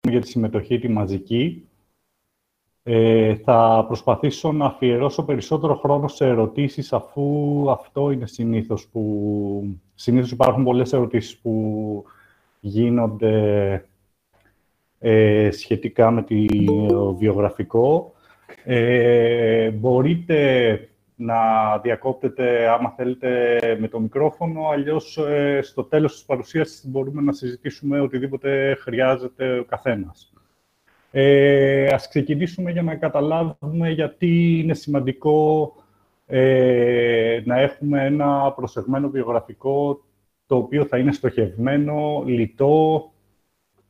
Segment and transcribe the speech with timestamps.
[0.00, 1.68] για τη συμμετοχή τη μαζική.
[2.82, 9.78] Ε, θα προσπαθήσω να αφιερώσω περισσότερο χρόνο σε ερωτήσεις, αφού αυτό είναι συνήθως που...
[9.94, 12.04] Συνήθως υπάρχουν πολλές ερωτήσεις που
[12.60, 13.84] γίνονται
[14.98, 18.12] ε, σχετικά με το βιογραφικό.
[18.64, 20.88] Ε, μπορείτε
[21.20, 27.32] να διακόπτετε, άμα θέλετε, με το μικρόφωνο, αλλιώς ε, στο τέλος της παρουσίασης μπορούμε να
[27.32, 30.32] συζητήσουμε οτιδήποτε χρειάζεται ο καθένας.
[31.10, 35.72] Ε, ας ξεκινήσουμε για να καταλάβουμε γιατί είναι σημαντικό
[36.26, 40.02] ε, να έχουμε ένα προσεγμένο βιογραφικό
[40.46, 43.10] το οποίο θα είναι στοχευμένο, λιτό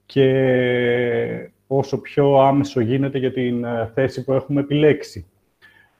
[0.06, 5.26] και όσο πιο άμεσο γίνεται για την ε, θέση που έχουμε επιλέξει.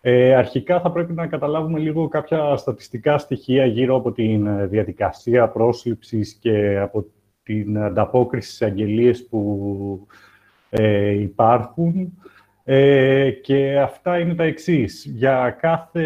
[0.00, 5.48] Ε, αρχικά θα πρέπει να καταλάβουμε λίγο κάποια στατιστικά στοιχεία γύρω από την ε, διαδικασία
[5.48, 7.04] πρόσληψης και από
[7.42, 10.06] την ανταπόκριση σε αγγελίες που
[10.70, 12.12] ε, υπάρχουν.
[12.64, 15.04] Ε, και αυτά είναι τα εξής.
[15.04, 16.04] Για κάθε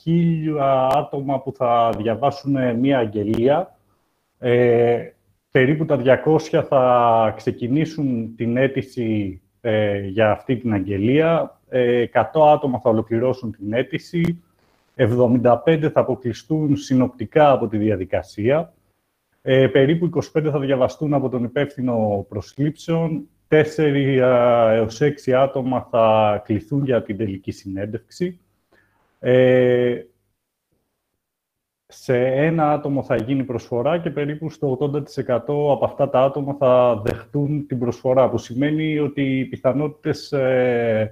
[0.00, 3.78] χίλια άτομα που θα διαβάσουν μία αγγελία,
[4.38, 5.10] ε,
[5.50, 12.08] περίπου τα 200 θα ξεκινήσουν την αίτηση ε, για αυτή την αγγελία, 100 ε,
[12.52, 14.42] άτομα θα ολοκληρώσουν την αίτηση,
[14.96, 18.72] 75 θα αποκλειστούν συνοπτικά από τη διαδικασία,
[19.42, 24.18] ε, περίπου 25 θα διαβαστούν από τον υπεύθυνο προσλήψεων, 4
[24.72, 28.40] έως 6 άτομα θα κληθούν για την τελική συνέντευξη.
[29.18, 30.02] Ε,
[31.86, 35.00] σε ένα άτομο θα γίνει προσφορά και περίπου στο 80%
[35.46, 41.10] από αυτά τα άτομα θα δεχτούν την προσφορά, που σημαίνει ότι οι πιθανότητες ε,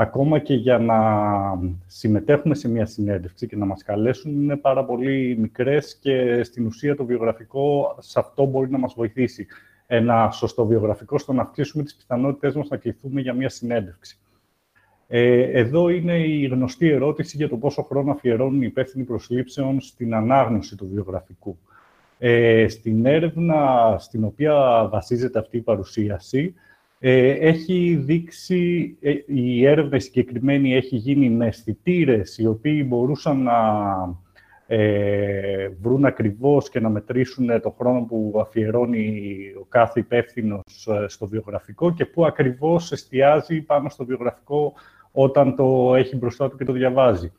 [0.00, 0.98] ακόμα και για να
[1.86, 6.96] συμμετέχουμε σε μια συνέντευξη και να μας καλέσουν είναι πάρα πολύ μικρές και στην ουσία
[6.96, 9.46] το βιογραφικό σε αυτό μπορεί να μας βοηθήσει.
[9.86, 14.18] Ένα σωστό βιογραφικό στο να αυξήσουμε τις πιθανότητες μας να κληθούμε για μια συνέντευξη.
[15.08, 20.14] Ε, εδώ είναι η γνωστή ερώτηση για το πόσο χρόνο αφιερώνουν οι υπεύθυνοι προσλήψεων στην
[20.14, 21.58] ανάγνωση του βιογραφικού.
[22.18, 26.54] Ε, στην έρευνα στην οποία βασίζεται αυτή η παρουσίαση,
[27.02, 33.58] ε, έχει δείξει, ε, η έρευνα συγκεκριμένη έχει γίνει με αισθητήρες οι οποίοι μπορούσαν να
[34.66, 39.26] ε, βρουν ακριβώς και να μετρήσουν το χρόνο που αφιερώνει
[39.60, 44.72] ο κάθε υπεύθυνος ε, στο βιογραφικό και που ακριβώς εστιάζει πάνω στο βιογραφικό
[45.12, 47.32] όταν το έχει μπροστά του και το διαβάζει.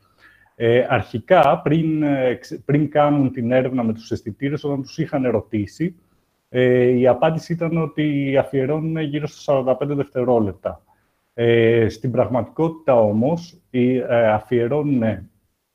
[0.56, 2.04] Ε, αρχικά, πριν,
[2.64, 5.94] πριν κάνουν την έρευνα με τους αισθητήρες, όταν τους είχαν ερωτήσει,
[6.54, 10.82] ε, η απάντηση ήταν ότι αφιερώνουν γύρω στα 45 δευτερόλεπτα.
[11.34, 15.02] Ε, στην πραγματικότητα όμως, ε, αφιερώνουν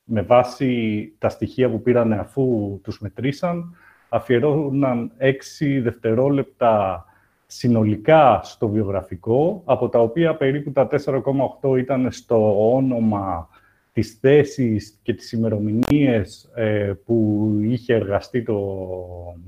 [0.03, 3.75] με βάση τα στοιχεία που πήραν αφού τους μετρήσαν,
[4.09, 7.05] αφιερώνουν 6 δευτερόλεπτα
[7.45, 13.49] συνολικά στο βιογραφικό, από τα οποία περίπου τα 4,8 ήταν στο όνομα,
[13.93, 18.87] της θέσης και τις ημερομηνίες ε, που είχε εργαστεί το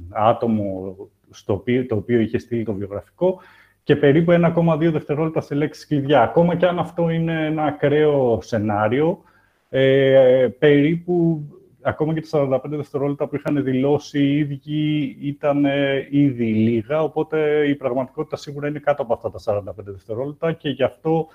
[0.10, 0.96] άτομο
[1.32, 3.40] στο οποίο, το οποίο είχε στείλει το βιογραφικό
[3.84, 6.22] και περίπου 1,2 δευτερόλεπτα σε λέξεις κλειδιά.
[6.22, 9.24] Ακόμα και αν αυτό είναι ένα ακραίο σενάριο,
[9.70, 11.44] ε, περίπου
[11.82, 17.68] ακόμα και τα 45 δευτερόλεπτα που είχαν δηλώσει οι ίδιοι ήταν ε, ήδη λίγα, οπότε
[17.68, 21.28] η πραγματικότητα σίγουρα είναι κάτω από αυτά τα 45 δευτερόλεπτα και γι' αυτό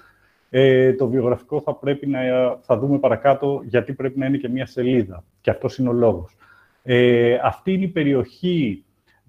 [0.50, 2.20] ε, το βιογραφικό θα πρέπει να
[2.60, 5.24] θα δούμε παρακάτω γιατί πρέπει να είναι και μία σελίδα.
[5.40, 6.36] Και αυτός είναι ο λόγος.
[6.82, 8.84] Ε, αυτή είναι η περιοχή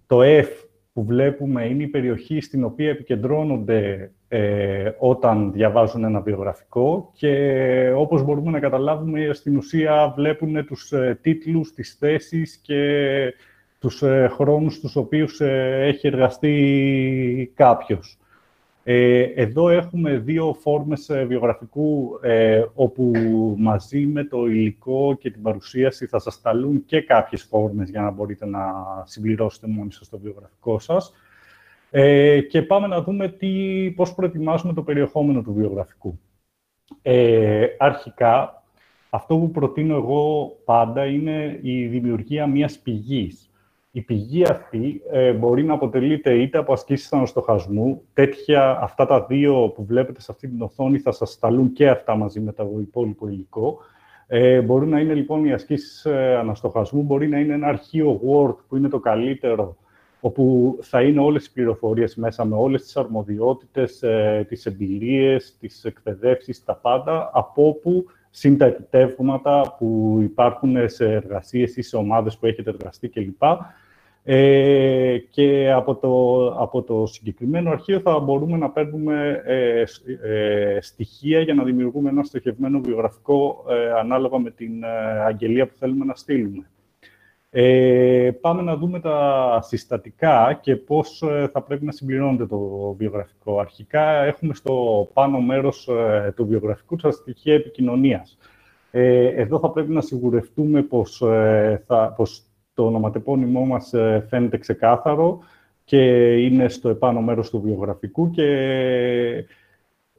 [0.07, 0.47] το F
[0.93, 8.23] που βλέπουμε είναι η περιοχή στην οποία επικεντρώνονται ε, όταν διαβάζουν ένα βιογραφικό και όπως
[8.23, 13.33] μπορούμε να καταλάβουμε, στην ουσία βλέπουν τους ε, τίτλους, τις θέσεις και
[13.79, 18.17] τους ε, χρόνους τους οποίους ε, έχει εργαστεί κάποιος.
[18.88, 23.12] Ε, εδώ έχουμε δύο φόρμες ε, βιογραφικού, ε, όπου
[23.57, 28.11] μαζί με το υλικό και την παρουσίαση θα σας ταλούν και κάποιες φόρμες για να
[28.11, 28.61] μπορείτε να
[29.05, 31.14] συμπληρώσετε μόνοι σας το βιογραφικό σας.
[31.90, 36.20] Ε, και πάμε να δούμε τι, πώς προετοιμάζουμε το περιεχόμενο του βιογραφικού.
[37.02, 38.64] Ε, αρχικά,
[39.09, 43.49] αυτό που προτείνω εγώ πάντα είναι η δημιουργία μιας πηγής
[43.96, 49.72] η πηγή αυτή ε, μπορεί να αποτελείται είτε από ασκήσεις αναστοχασμού, τέτοια, αυτά τα δύο
[49.76, 53.28] που βλέπετε σε αυτή την οθόνη θα σας σταλούν και αυτά μαζί με το υπόλοιπο
[53.28, 53.78] υλικό.
[54.28, 58.56] Ε, μπορεί να είναι λοιπόν οι ασκήσεις ε, αναστοχασμού, μπορεί να είναι ένα αρχείο Word
[58.68, 59.78] που είναι το καλύτερο,
[60.20, 65.86] όπου θα είναι όλες οι πληροφορίες μέσα με όλες τις αρμοδιότητες, ε, τις εμπειρίες, τις
[65.86, 72.38] εκπαιδεύσεις, τα πάντα, από όπου συν τα επιτεύγματα που υπάρχουν σε εργασίες ή σε ομάδες
[72.38, 73.44] που έχετε εργαστεί κλπ.
[74.27, 79.83] Ε, και από το, από το συγκεκριμένο αρχείο θα μπορούμε να παίρνουμε ε,
[80.22, 84.85] ε, στοιχεία για να δημιουργούμε ένα στοχευμένο βιογραφικό ε, ανάλογα με την
[85.25, 86.69] αγγελία που θέλουμε να στείλουμε.
[88.41, 92.59] πάμε να δούμε τα συστατικά και πώς θα πρέπει να συμπληρώνεται το
[92.97, 93.59] βιογραφικό.
[93.59, 95.89] Αρχικά έχουμε στο πάνω μέρος
[96.35, 98.37] του βιογραφικού τα στοιχεία επικοινωνίας.
[98.91, 101.23] εδώ θα πρέπει να σιγουρευτούμε πως,
[101.85, 102.43] θα, πως
[102.75, 105.39] το ονοματεπώνυμό μας ε, φαίνεται ξεκάθαρο
[105.83, 108.45] και είναι στο επάνω μέρος του βιογραφικού και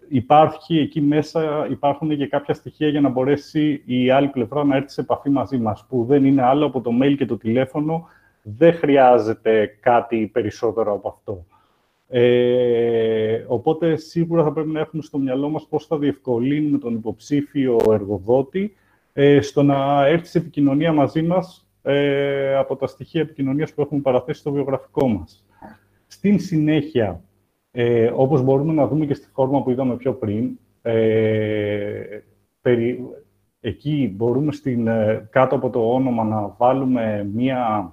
[0.09, 4.91] υπάρχει εκεί μέσα, υπάρχουν και κάποια στοιχεία για να μπορέσει η άλλη πλευρά να έρθει
[4.91, 8.09] σε επαφή μαζί μας, που δεν είναι άλλο από το mail και το τηλέφωνο,
[8.43, 11.47] δεν χρειάζεται κάτι περισσότερο από αυτό.
[12.09, 17.79] Ε, οπότε, σίγουρα θα πρέπει να έχουμε στο μυαλό μας πώς θα διευκολύνουμε τον υποψήφιο
[17.91, 18.77] εργοδότη
[19.13, 24.01] ε, στο να έρθει σε επικοινωνία μαζί μας ε, από τα στοιχεία επικοινωνίας που έχουμε
[24.01, 25.45] παραθέσει στο βιογραφικό μας.
[26.07, 27.21] Στην συνέχεια,
[27.71, 32.21] ε, όπως μπορούμε να δούμε και στη φόρμα που είδαμε πιο πριν, ε,
[32.61, 33.05] περί,
[33.61, 37.93] εκεί μπορούμε στην, ε, κάτω από το όνομα να βάλουμε μία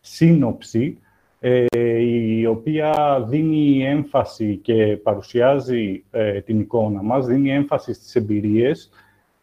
[0.00, 0.98] σύνοψη
[1.40, 1.64] ε,
[2.38, 6.04] η οποία δίνει έμφαση και παρουσιάζει
[6.44, 8.90] την εικόνα μας, δίνει έμφαση στις εμπειρίες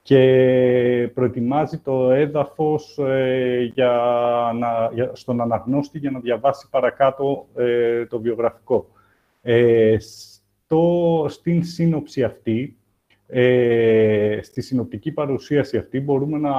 [0.04, 3.92] και προετοιμάζει το έδαφος ε, για
[4.56, 8.88] να, για, στον αναγνώστη για να διαβάσει παρακάτω ε, το βιογραφικό.
[9.42, 12.78] Ε, στο, στην σύνοψη αυτή,
[13.28, 16.54] ε, στη συνοπτική παρουσίαση αυτή, μπορούμε να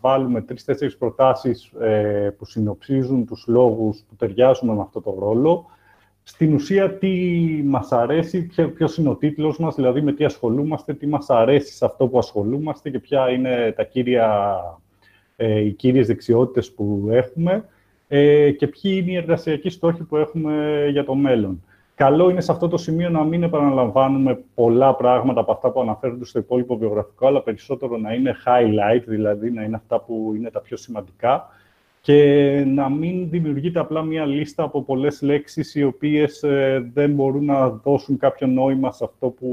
[0.00, 5.66] βάλουμε τρεις-τέσσερις προτάσεις ε, που συνοψίζουν τους λόγους που ταιριάζουν με αυτό το ρόλο,
[6.26, 7.10] στην ουσία τι
[7.64, 11.84] μας αρέσει, ποιος είναι ο τίτλος μας, δηλαδή με τι ασχολούμαστε, τι μας αρέσει σε
[11.84, 14.56] αυτό που ασχολούμαστε και ποια είναι τα κύρια,
[15.36, 17.64] ε, οι κύριες δεξιότητες που έχουμε
[18.08, 21.62] ε, και ποιοι είναι οι εργασιακοί στόχοι που έχουμε για το μέλλον.
[21.94, 26.24] Καλό είναι σε αυτό το σημείο να μην επαναλαμβάνουμε πολλά πράγματα από αυτά που αναφέρονται
[26.24, 30.60] στο υπόλοιπο βιογραφικό, αλλά περισσότερο να είναι highlight, δηλαδή να είναι αυτά που είναι τα
[30.60, 31.48] πιο σημαντικά
[32.04, 37.44] και να μην δημιουργείται απλά μία λίστα από πολλές λέξεις οι οποίες ε, δεν μπορούν
[37.44, 39.48] να δώσουν κάποιο νόημα σε αυτό που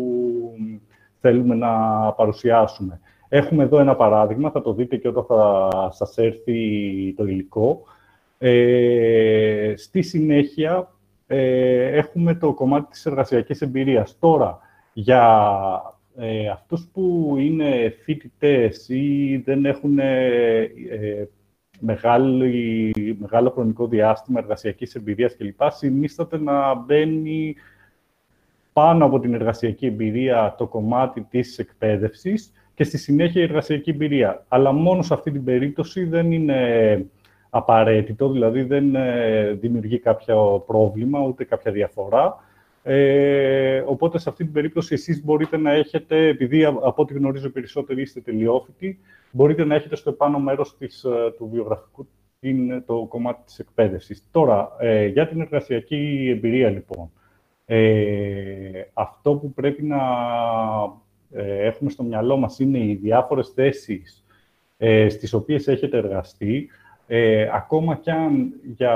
[1.19, 1.69] θέλουμε να
[2.11, 2.99] παρουσιάσουμε.
[3.29, 7.83] Έχουμε εδώ ένα παράδειγμα, θα το δείτε και όταν θα σας έρθει το υλικό.
[8.37, 10.93] Ε, στη συνέχεια,
[11.27, 14.17] ε, έχουμε το κομμάτι της εργασιακής εμπειρίας.
[14.19, 14.59] Τώρα,
[14.93, 15.41] για
[16.17, 20.71] ε, αυτούς που είναι φοιτητές ή δεν έχουν ε,
[21.81, 25.61] μεγάλη, μεγάλο χρονικό διάστημα εργασιακής εμπειρίας κλπ.
[25.67, 27.55] Συνίσταται να μπαίνει
[28.73, 34.45] πάνω από την εργασιακή εμπειρία το κομμάτι της εκπαίδευσης και στη συνέχεια η εργασιακή εμπειρία.
[34.47, 37.05] Αλλά μόνο σε αυτή την περίπτωση δεν είναι
[37.49, 42.43] απαραίτητο, δηλαδή δεν ε, δημιουργεί κάποιο πρόβλημα, ούτε κάποια διαφορά.
[42.83, 48.01] Ε, οπότε, σε αυτή την περίπτωση, εσείς μπορείτε να έχετε, επειδή από ό,τι γνωρίζω περισσότεροι
[48.01, 48.99] είστε τελειόφοιτοι,
[49.31, 52.07] μπορείτε να έχετε στο επάνω μέρος της, ε, του βιογραφικού
[52.39, 54.23] είναι το κομμάτι της εκπαίδευσης.
[54.31, 57.11] Τώρα, ε, για την εργασιακή εμπειρία, λοιπόν.
[57.65, 59.99] Ε, αυτό που πρέπει να
[61.31, 64.25] ε, έχουμε στο μυαλό μας είναι οι διάφορες θέσεις
[64.77, 66.69] ε, στις οποίες έχετε εργαστεί,
[67.53, 68.93] ακόμα κι αν για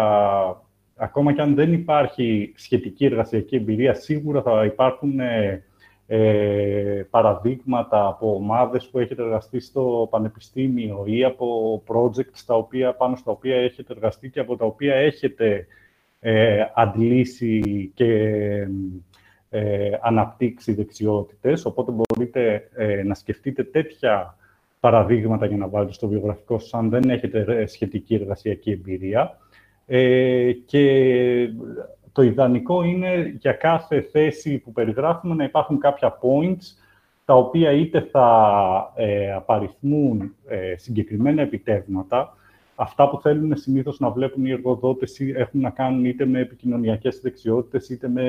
[0.95, 5.63] ακόμα και αν δεν υπάρχει σχετική εργασιακή εμπειρία, σίγουρα θα υπάρχουν ε,
[6.07, 13.15] ε, παραδείγματα από ομάδες που έχετε εργαστεί στο πανεπιστήμιο ή από projects τα οποία, πάνω
[13.15, 15.67] στα οποία έχετε εργαστεί και από τα οποία έχετε
[16.19, 18.09] ε, αντλήσει και
[19.49, 21.65] ε, αναπτύξει δεξιότητες.
[21.65, 24.37] Οπότε μπορείτε ε, να σκεφτείτε τέτοια
[24.79, 29.37] παραδείγματα για να βάλετε στο βιογραφικό σας, αν δεν έχετε σχετική εργασιακή εμπειρία.
[29.87, 31.49] Ε, και
[32.11, 36.83] το ιδανικό είναι για κάθε θέση που περιγράφουμε να υπάρχουν κάποια points
[37.25, 42.37] τα οποία είτε θα ε, απαριθμούν ε, συγκεκριμένα επιτεύγματα,
[42.75, 47.89] αυτά που θέλουν συνήθως να βλέπουν οι εργοδότες έχουν να κάνουν είτε με επικοινωνιακές δεξιότητες,
[47.89, 48.23] είτε με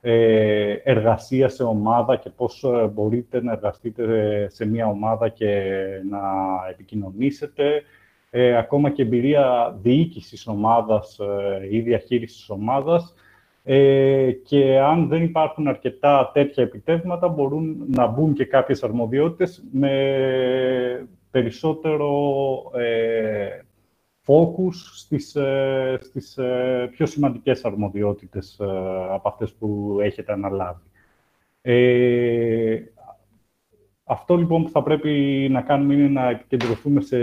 [0.00, 5.72] ε, εργασία σε ομάδα και πώς ε, μπορείτε να εργαστείτε σε μια ομάδα και
[6.10, 6.20] να
[6.70, 7.82] επικοινωνήσετε,
[8.30, 13.14] ε, ακόμα και εμπειρία διοίκησης ομάδας ε, ή διαχείρισης ομάδας
[13.64, 21.08] ε, και αν δεν υπάρχουν αρκετά τέτοια επιτεύγματα μπορούν να μπουν και κάποιες αρμοδιότητες με
[21.30, 22.10] περισσότερο
[22.74, 23.60] ε,
[24.26, 28.56] focus στις, ε, στις ε, πιο σημαντικές αρμοδιότητες
[29.10, 30.82] από αυτές που έχετε αναλάβει.
[34.10, 37.18] Αυτό λοιπόν που θα πρέπει να κάνουμε είναι να επικεντρωθούμε σε,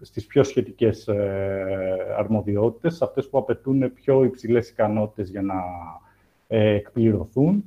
[0.00, 5.54] στις πιο σχετικές ε, αρμοδιότητες, αυτές που απαιτούν πιο υψηλές ικανότητες για να
[6.46, 7.64] ε, εκπληρωθούν.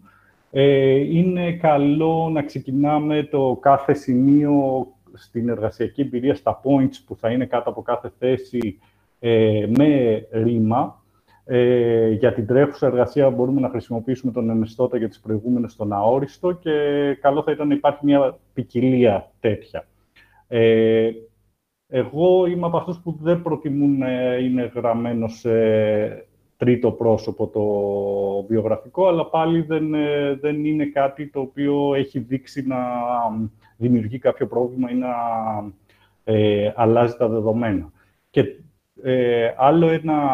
[0.51, 7.29] Ε, είναι καλό να ξεκινάμε το κάθε σημείο στην εργασιακή εμπειρία, στα points που θα
[7.29, 8.79] είναι κάτω από κάθε θέση,
[9.19, 11.00] ε, με ρήμα.
[11.53, 16.51] Ε, για την τρέχουσα εργασία μπορούμε να χρησιμοποιήσουμε τον ενεστώτα για τις προηγούμενες στον αόριστο
[16.51, 16.71] και
[17.21, 19.87] καλό θα ήταν να υπάρχει μια ποικιλία τέτοια.
[20.47, 21.11] Ε,
[21.87, 25.51] εγώ είμαι από αυτούς που δεν προτιμούν να είναι γραμμένο σε
[26.57, 27.63] τρίτο πρόσωπο το
[28.47, 32.77] βιογραφικό, αλλά πάλι δεν, ε, δεν είναι κάτι το οποίο έχει δείξει να
[33.77, 35.13] δημιουργεί κάποιο πρόβλημα ή να
[36.23, 37.91] ε, αλλάζει τα δεδομένα.
[38.29, 38.45] Και
[39.03, 40.31] ε, άλλο ένα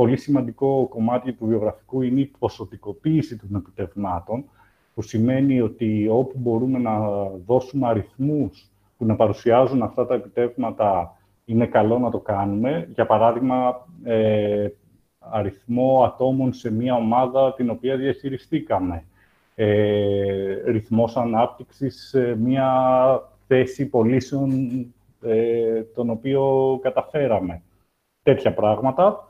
[0.00, 4.44] πολύ σημαντικό κομμάτι του βιογραφικού είναι η ποσοτικοποίηση των επιτευγμάτων,
[4.94, 6.98] που σημαίνει ότι όπου μπορούμε να
[7.46, 12.88] δώσουμε αριθμούς που να παρουσιάζουν αυτά τα επιτεύγματα, είναι καλό να το κάνουμε.
[12.94, 14.68] Για παράδειγμα, ε,
[15.18, 19.04] αριθμό ατόμων σε μία ομάδα την οποία διαχειριστήκαμε.
[19.54, 22.70] Ε, ρυθμός ανάπτυξης σε μία
[23.46, 24.50] θέση πωλήσεων
[25.22, 27.62] ε, τον οποίο καταφέραμε.
[28.22, 29.24] Τέτοια πράγματα.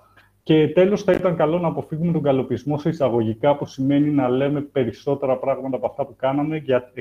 [0.51, 4.61] Και τέλος, θα ήταν καλό να αποφύγουμε τον καλοπισμό σε εισαγωγικά, που σημαίνει να λέμε
[4.61, 6.93] περισσότερα πράγματα από αυτά που κάναμε, για,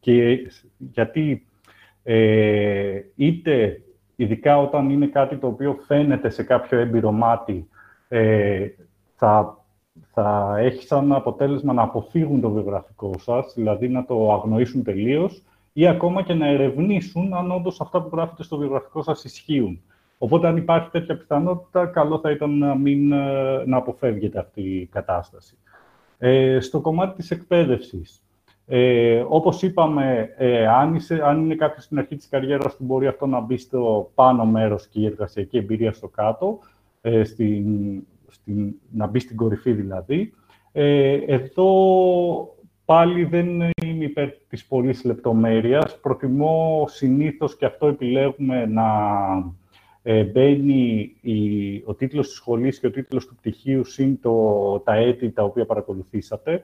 [0.00, 0.38] και,
[0.78, 1.46] γιατί
[2.02, 3.82] ε, είτε
[4.16, 7.68] ειδικά όταν είναι κάτι το οποίο φαίνεται σε κάποιο έμπειρο μάτι,
[8.08, 8.66] ε,
[9.14, 9.64] θα,
[10.12, 15.42] θα έχει σαν αποτέλεσμα να αποφύγουν το βιογραφικό σας, δηλαδή να το αγνοήσουν τελείως,
[15.72, 19.80] ή ακόμα και να ερευνήσουν αν όντως αυτά που γράφετε στο βιογραφικό σας ισχύουν.
[20.18, 24.86] Οπότε, αν υπάρχει τέτοια πιθανότητα, καλό θα ήταν να, μην, ε, να αποφεύγεται αυτή η
[24.86, 25.58] κατάσταση.
[26.18, 28.26] Ε, στο κομμάτι της εκπαίδευσης,
[28.66, 33.26] ε, όπως είπαμε, ε, αν, αν είναι κάποιος στην αρχή της καριέρας του, μπορεί αυτό
[33.26, 36.58] να μπει στο πάνω μέρος και η εργασιακή εμπειρία στο κάτω,
[37.00, 37.66] ε, στην,
[38.28, 40.32] στην, να μπει στην κορυφή δηλαδή.
[40.72, 41.68] Ε, εδώ
[42.84, 43.46] πάλι δεν
[43.84, 46.00] είμαι υπέρ της πολλής λεπτομέρειας.
[46.00, 48.84] Προτιμώ συνήθως, και αυτό επιλέγουμε, να
[50.08, 54.94] ε, μπαίνει η, ο τίτλος της σχολής και ο τίτλος του πτυχίου συν το, τα
[54.94, 56.62] έτη τα οποία παρακολουθήσατε.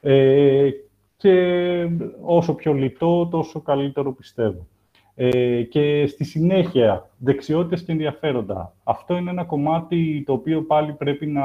[0.00, 0.70] Ε,
[1.16, 1.88] και
[2.22, 4.66] όσο πιο λιτό, τόσο καλύτερο πιστεύω.
[5.14, 8.74] Ε, και στη συνέχεια, δεξιότητες και ενδιαφέροντα.
[8.84, 11.44] Αυτό είναι ένα κομμάτι το οποίο πάλι πρέπει να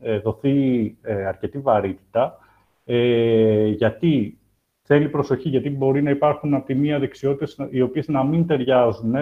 [0.00, 2.38] ε, δοθεί ε, αρκετή βαρύτητα,
[2.84, 4.38] ε, γιατί
[4.82, 9.14] θέλει προσοχή, γιατί μπορεί να υπάρχουν από τη μία δεξιότητες οι οποίες να μην ταιριάζουν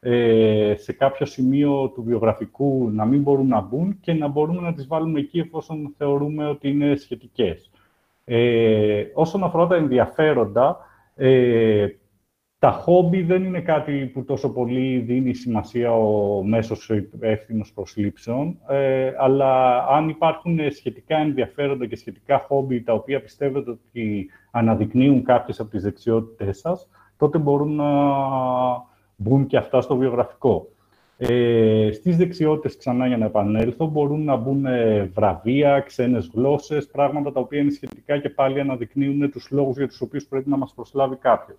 [0.00, 4.74] ε, σε κάποιο σημείο του βιογραφικού να μην μπορούν να μπουν και να μπορούμε να
[4.74, 7.70] τις βάλουμε εκεί εφόσον θεωρούμε ότι είναι σχετικές.
[8.24, 10.78] Ε, όσον αφορά τα ενδιαφέροντα,
[11.14, 11.86] ε,
[12.58, 19.12] τα χόμπι δεν είναι κάτι που τόσο πολύ δίνει σημασία ο μέσος υπεύθυνος προσλήψεων, ε,
[19.18, 25.70] αλλά αν υπάρχουν σχετικά ενδιαφέροντα και σχετικά χόμπι τα οποία πιστεύετε ότι αναδεικνύουν κάποιες από
[25.70, 27.86] τις δεξιότητές σας, τότε μπορούν να
[29.20, 30.68] μπουν και αυτά στο βιογραφικό.
[31.16, 37.32] Ε, στις δεξιότητες, ξανά για να επανέλθω, μπορούν να μπουν ε, βραβεία, ξένες γλώσσες, πράγματα
[37.32, 40.74] τα οποία είναι σχετικά και πάλι αναδεικνύουν τους λόγους για τους οποίους πρέπει να μας
[40.74, 41.58] προσλάβει κάποιος.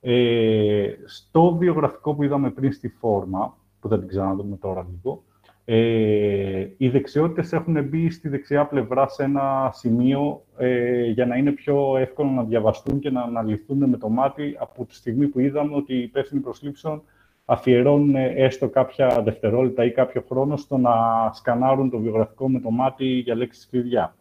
[0.00, 5.22] Ε, στο βιογραφικό που είδαμε πριν στη φόρμα, που θα την ξαναδούμε τώρα λίγο,
[5.70, 11.50] ε, οι δεξιότητες έχουν μπει στη δεξιά πλευρά σε ένα σημείο ε, για να είναι
[11.50, 15.74] πιο εύκολο να διαβαστούν και να αναλυθούν με το μάτι από τη στιγμή που είδαμε
[15.74, 17.02] ότι οι υπεύθυνοι προσλήψεων
[17.44, 20.92] αφιερώνουν έστω κάποια δευτερόλεπτα ή κάποιο χρόνο στο να
[21.32, 24.16] σκανάρουν το βιογραφικό με το μάτι για λέξεις κλειδιά.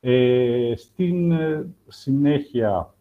[0.00, 2.94] Ε, στην ε, συνέχεια,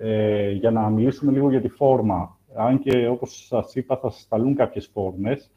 [0.00, 4.20] ε, για να μιλήσουμε λίγο για τη φόρμα, αν και όπως σας είπα θα σας
[4.20, 5.50] σταλούν κάποιες φόρμες,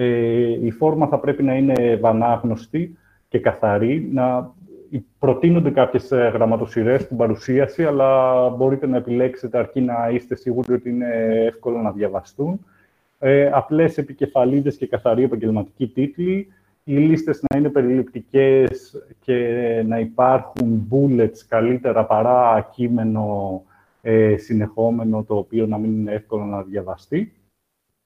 [0.00, 4.54] ε, η φόρμα θα πρέπει να είναι ευανάγνωστη και καθαρή, να
[5.18, 10.88] προτείνονται κάποιες ε, γραμματοσυρές στην παρουσίαση, αλλά μπορείτε να επιλέξετε αρκεί να είστε σίγουροι ότι
[10.90, 11.06] είναι
[11.46, 12.64] εύκολο να διαβαστούν.
[13.18, 16.46] Ε, απλές επικεφαλίδες και καθαρή επαγγελματική τίτλοι,
[16.84, 19.36] οι λίστες να είναι περιληπτικές και
[19.86, 23.62] να υπάρχουν bullets καλύτερα παρά κείμενο
[24.02, 27.32] ε, συνεχόμενο, το οποίο να μην είναι εύκολο να διαβαστεί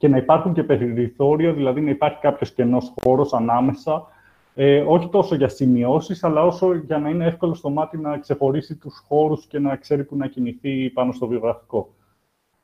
[0.03, 4.07] και να υπάρχουν και περιθώρια, δηλαδή να υπάρχει κάποιος κενός χώρος ανάμεσα,
[4.55, 8.77] ε, όχι τόσο για σημειώσεις, αλλά όσο για να είναι εύκολο στο μάτι να ξεχωρίσει
[8.77, 11.95] τους χώρους και να ξέρει που να κινηθεί πάνω στο βιογραφικό.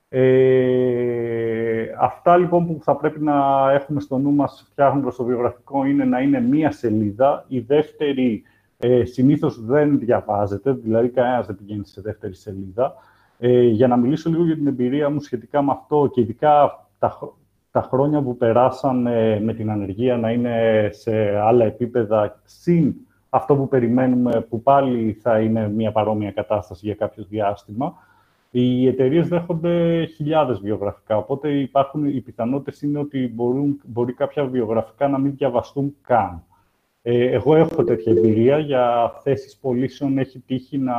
[0.09, 6.05] Ε, αυτά λοιπόν που θα πρέπει να έχουμε στο νου μας φτιάχνοντας το βιογραφικό είναι
[6.05, 7.45] να είναι μία σελίδα.
[7.49, 8.43] Η δεύτερη
[8.79, 12.95] ε, συνήθως δεν διαβάζεται, δηλαδή κανένας δεν πηγαίνει σε δεύτερη σελίδα.
[13.39, 17.19] Ε, για να μιλήσω λίγο για την εμπειρία μου σχετικά με αυτό και ειδικά τα,
[17.71, 19.03] τα χρόνια που περάσαν
[19.43, 22.95] με την ανεργία να είναι σε άλλα επίπεδα, συν
[23.31, 27.95] αυτό που περιμένουμε, που πάλι θα είναι μια παρόμοια κατάσταση για κάποιο διάστημα,
[28.51, 31.17] οι εταιρείες δέχονται χιλιάδες βιογραφικά.
[31.17, 36.43] Οπότε υπάρχουν, οι πιθανότητες είναι ότι μπορούν, μπορεί κάποια βιογραφικά να μην διαβαστούν καν.
[37.03, 38.59] Ε, εγώ έχω τέτοια εμπειρία.
[38.59, 40.97] Για θέσεις πωλήσεων έχει τύχει να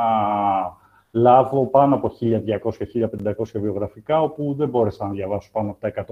[1.11, 6.05] λάβω πάνω από 1.200-1.500 βιογραφικά, όπου δεν μπόρεσα να διαβάσω πάνω από τα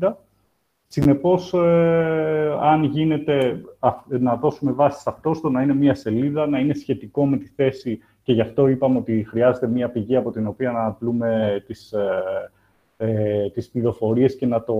[0.00, 0.12] 150.
[0.86, 3.62] Συνεπώς, ε, αν γίνεται
[4.08, 7.46] να δώσουμε βάση σε αυτό, στο να είναι μία σελίδα, να είναι σχετικό με τη
[7.46, 11.92] θέση και γι' αυτό είπαμε ότι χρειάζεται μία πηγή από την οποία να αντλούμε τις,
[11.92, 12.50] ε,
[12.96, 14.74] ε, τις πληροφορίες και να το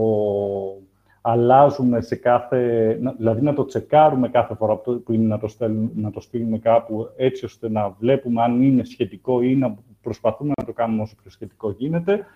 [1.23, 2.93] αλλάζουμε σε κάθε...
[3.17, 7.09] Δηλαδή να το τσεκάρουμε κάθε φορά που είναι να το, στέλνουμε, να το στείλουμε κάπου
[7.17, 11.31] έτσι ώστε να βλέπουμε αν είναι σχετικό ή να προσπαθούμε να το κάνουμε όσο πιο
[11.31, 12.26] σχετικό γίνεται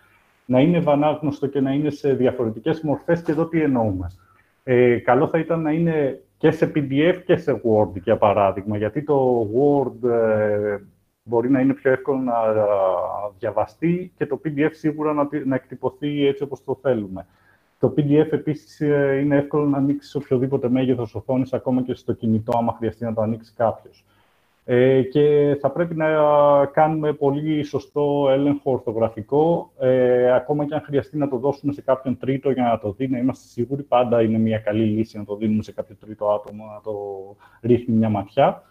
[0.46, 4.10] να είναι βανάγνωστο και να είναι σε διαφορετικές μορφές και εδώ τι εννοούμε.
[4.62, 9.02] Ε, καλό θα ήταν να είναι και σε PDF και σε Word, για παράδειγμα, γιατί
[9.02, 10.78] το Word ε,
[11.22, 12.34] μπορεί να είναι πιο εύκολο να
[13.38, 17.26] διαβαστεί και το PDF σίγουρα να, να εκτυπωθεί έτσι όπως το θέλουμε.
[17.78, 22.12] Το PDF επίσης ε, είναι εύκολο να ανοίξει σε οποιοδήποτε μέγεθος οθόνης, ακόμα και στο
[22.12, 24.04] κινητό, άμα χρειαστεί να το ανοίξει κάποιος.
[24.68, 26.06] Ε, και θα πρέπει να
[26.66, 32.18] κάνουμε πολύ σωστό έλεγχο ορθογραφικό, ε, ακόμα και αν χρειαστεί να το δώσουμε σε κάποιον
[32.18, 33.82] τρίτο για να το δει, να είμαστε σίγουροι.
[33.82, 36.96] Πάντα είναι μια καλή λύση να το δίνουμε σε κάποιο τρίτο άτομο, να το
[37.62, 38.62] ρίχνει μια ματιά.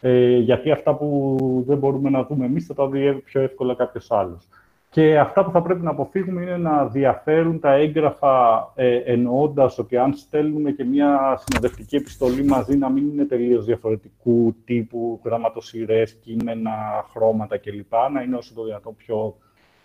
[0.00, 1.36] Ε, γιατί αυτά που
[1.66, 4.48] δεν μπορούμε να δούμε εμείς θα τα δει πιο εύκολα κάποιος άλλος.
[4.90, 9.96] Και αυτά που θα πρέπει να αποφύγουμε είναι να διαφέρουν τα έγγραφα ε, εννοώντας ότι
[9.96, 17.04] αν στέλνουμε και μια συνοδευτική επιστολή μαζί να μην είναι τελείως διαφορετικού τύπου γραμματοσυρές, κείμενα,
[17.12, 17.92] χρώματα κλπ.
[18.12, 19.36] Να είναι όσο το δυνατόν πιο...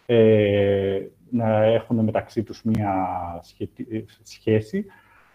[0.05, 2.93] Ε, να έχουν μεταξύ τους μια
[4.23, 4.85] σχέση.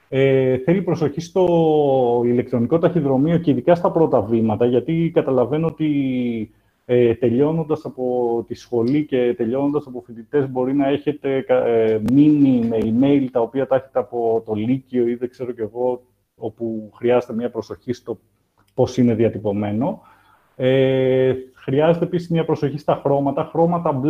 [0.08, 6.50] Ε, θέλει προσοχή στο ηλεκτρονικό ταχυδρομείο και ειδικά στα πρώτα βήματα, γιατί καταλαβαίνω ότι
[6.90, 12.79] ε, τελειώνοντας από τη σχολή και τελειώνοντας από φοιτητές μπορεί να έχετε ε, μείνει με
[12.81, 16.03] email τα οποία τα έχετε από το Λύκειο ή δεν ξέρω κι εγώ,
[16.37, 18.18] όπου χρειάζεται μια προσοχή στο
[18.74, 20.01] πώς είναι διατυπωμένο.
[20.57, 23.44] Ε, χρειάζεται επίσης μια προσοχή στα χρώματα.
[23.44, 24.01] Χρώματα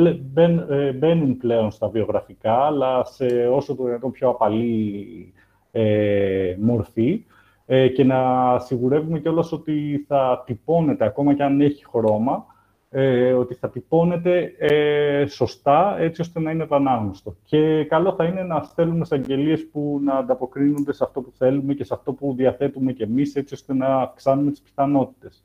[0.69, 5.33] ε, μπαίνουν πλέον στα βιογραφικά, αλλά σε όσο το δυνατόν πιο απαλή
[5.73, 7.25] ε, μορφή
[7.67, 8.19] ε, και να
[8.59, 12.47] σιγουρεύουμε κιόλας ότι θα τυπώνεται, ακόμα και αν έχει χρώμα,
[12.91, 17.37] ε, ότι θα τυπώνεται ε, σωστά, έτσι ώστε να είναι επανάγνωστο.
[17.45, 21.85] Και καλό θα είναι να στέλνουμε εισαγγελίε που να ανταποκρίνονται σε αυτό που θέλουμε και
[21.85, 25.43] σε αυτό που διαθέτουμε κι εμείς, έτσι ώστε να αυξάνουμε τις πιθανότητες.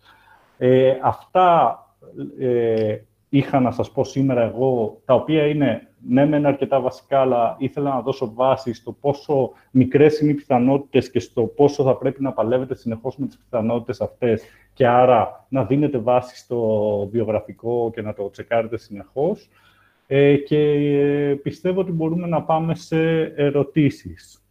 [0.58, 1.77] Ε, αυτά
[2.39, 2.97] ε,
[3.34, 7.93] είχα να σας πω σήμερα εγώ, τα οποία είναι ναι, μεν αρκετά βασικά, αλλά ήθελα
[7.93, 12.32] να δώσω βάση στο πόσο μικρές είναι οι πιθανότητες και στο πόσο θα πρέπει να
[12.32, 14.43] παλεύετε συνεχώς με τις πιθανότητες αυτές
[14.74, 16.60] και άρα να δίνετε βάση στο
[17.12, 19.50] βιογραφικό και να το τσεκάρετε συνεχώς.
[20.08, 24.42] Ε, και ε, πιστεύω ότι μπορούμε να πάμε σε ερωτήσεις.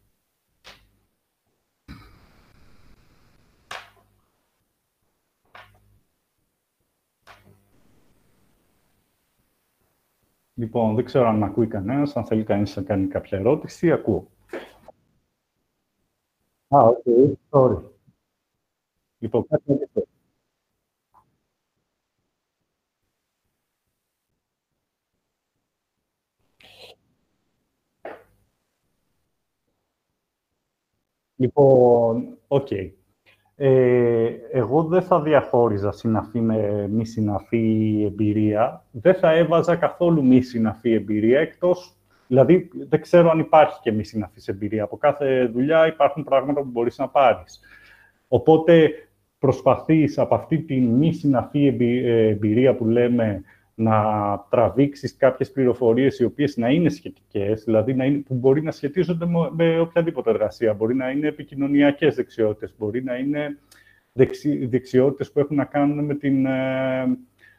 [10.62, 14.26] Λοιπόν, δεν ξέρω αν ακούει κανένας, αν θέλει κανείς να κάνει κάποια ερώτηση, ακούω.
[16.68, 17.82] Α, OK, okay, sorry.
[19.18, 20.02] Λοιπόν, κάτι να
[31.36, 32.66] Λοιπόν, OK.
[32.70, 33.01] Okay.
[33.64, 38.84] Ε, εγώ δεν θα διαχώριζα συναφή με μη συναφή εμπειρία.
[38.90, 41.96] Δεν θα έβαζα καθόλου μη συναφή εμπειρία, εκτός...
[42.26, 44.84] Δηλαδή, δεν ξέρω αν υπάρχει και μη συναφής εμπειρία.
[44.84, 47.60] Από κάθε δουλειά υπάρχουν πράγματα που μπορείς να πάρεις.
[48.28, 48.90] Οπότε,
[49.38, 51.66] προσπαθείς από αυτή τη μη συναφή
[52.30, 53.42] εμπειρία που λέμε
[53.82, 53.96] να
[54.50, 59.26] τραβήξεις κάποιες πληροφορίες οι οποίες να είναι σχετικές, δηλαδή να είναι, που μπορεί να σχετίζονται
[59.56, 60.74] με οποιαδήποτε εργασία.
[60.74, 63.58] Μπορεί να είναι επικοινωνιακές δεξιότητες, μπορεί να είναι
[64.12, 67.18] δεξι, δεξιότητες που έχουν να κάνουν με την ε,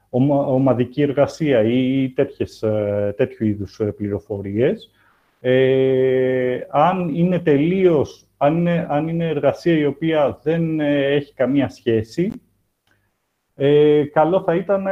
[0.09, 4.91] ομαδική εργασία ή τέτοιες, ε, τέτοιου είδους ε, πληροφορίες.
[5.39, 12.31] Ε, αν είναι τελείως, αν είναι, αν είναι εργασία η οποία δεν έχει καμία σχέση,
[13.55, 14.87] ε, καλό θα ήταν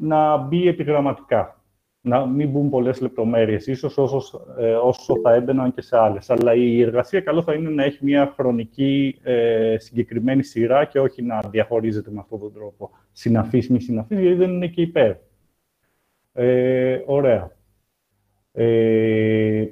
[0.00, 1.52] να μπει επιγραμματικά.
[2.00, 6.30] Να μην μπουν πολλές λεπτομέρειες, ίσως όσος, ε, όσο θα έμπαιναν και σε άλλες.
[6.30, 11.22] Αλλά η εργασία καλό θα είναι να έχει μια χρονική ε, συγκεκριμένη σειρά και όχι
[11.22, 12.90] να διαχωρίζεται με αυτόν τον τρόπο.
[13.12, 15.16] Συναφής, μη συναφής, γιατί δεν είναι και υπέρ.
[16.32, 17.56] Ε, ωραία.
[18.52, 19.66] Ε,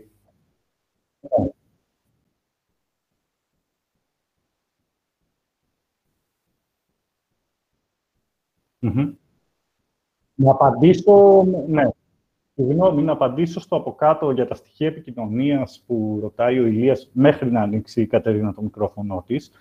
[10.35, 11.89] Να απαντήσω, ναι,
[12.55, 17.51] συγγνώμη, να απαντήσω στο από κάτω για τα στοιχεία επικοινωνίας που ρωτάει ο Ηλίας μέχρι
[17.51, 19.53] να ανοίξει η Κατερίνα το μικρόφωνο της.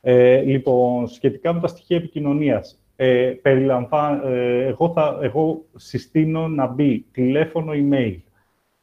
[0.00, 7.06] Ε, λοιπόν, σχετικά με τα στοιχεία επικοινωνίας, ε, ε, εγώ, θα, εγώ συστήνω να μπει
[7.12, 8.16] τηλέφωνο, email,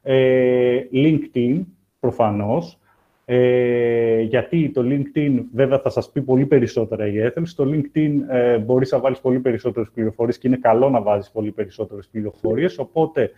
[0.01, 1.61] ε, LinkedIn,
[1.99, 2.77] προφανώς,
[3.25, 7.45] ε, γιατί το LinkedIn, βέβαια, θα σας πει πολύ περισσότερα η Έθελ.
[7.45, 11.51] Στο LinkedIn ε, μπορείς να βάλεις πολύ περισσότερες πληροφορίες και είναι καλό να βάζεις πολύ
[11.51, 13.31] περισσότερες πληροφορίες, οπότε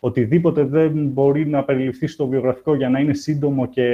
[0.00, 3.84] οτιδήποτε δεν μπορεί να περιληφθεί στο βιογραφικό για να είναι σύντομο και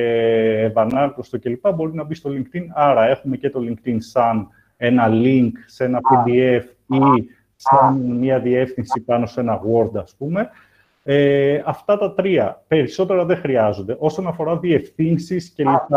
[0.62, 1.68] ευανάγνωστο κλπ.
[1.75, 2.62] μπορεί να μπει στο LinkedIn.
[2.75, 9.01] Άρα έχουμε και το LinkedIn σαν ένα link σε ένα PDF ή σαν μια διεύθυνση
[9.01, 10.51] πάνω σε ένα Word, ας πούμε.
[11.09, 13.97] Ε, αυτά τα τρία περισσότερα δεν χρειάζονται.
[13.99, 15.95] Όσον αφορά διευθύνσεις κλπ.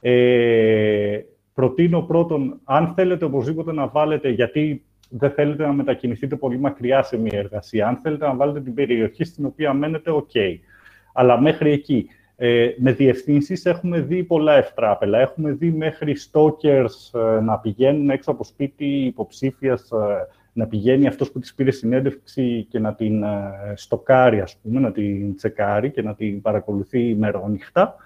[0.00, 1.20] Ε,
[1.54, 7.18] προτείνω πρώτον, αν θέλετε οπωσδήποτε να βάλετε, γιατί δεν θέλετε να μετακινηθείτε πολύ μακριά σε
[7.18, 10.58] μια εργασία, αν θέλετε να βάλετε την περιοχή στην οποία μένετε, ok.
[11.12, 12.08] Αλλά μέχρι εκεί.
[12.36, 15.18] Ε, με διευθύνσεις έχουμε δει πολλά ευτράπελα.
[15.18, 21.32] Έχουμε δει μέχρι stalkers ε, να πηγαίνουν έξω από σπίτι υποψήφιας ε, να πηγαίνει αυτός
[21.32, 26.02] που της πήρε συνέντευξη και να την ε, στοκάρει, ας πούμε, να την τσεκάρει και
[26.02, 27.96] να την παρακολουθεί ημερόνυχτα.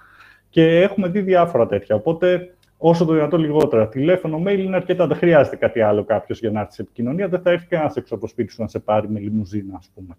[0.50, 1.94] Και έχουμε δει διάφορα τέτοια.
[1.94, 3.88] Οπότε, όσο το δυνατόν λιγότερα.
[3.88, 5.06] Τηλέφωνο, mail είναι αρκετά.
[5.06, 7.28] Δεν χρειάζεται κάτι άλλο κάποιος για να έρθει σε επικοινωνία.
[7.28, 9.90] Δεν θα έρθει κανένας έξω από το σπίτι σου να σε πάρει με λιμουζίνα, ας
[9.94, 10.16] πούμε.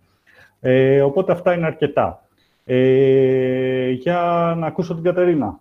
[0.59, 2.27] Ε, οπότε αυτά είναι αρκετά.
[2.65, 5.59] Ε, για να ακούσω την Κατερίνα.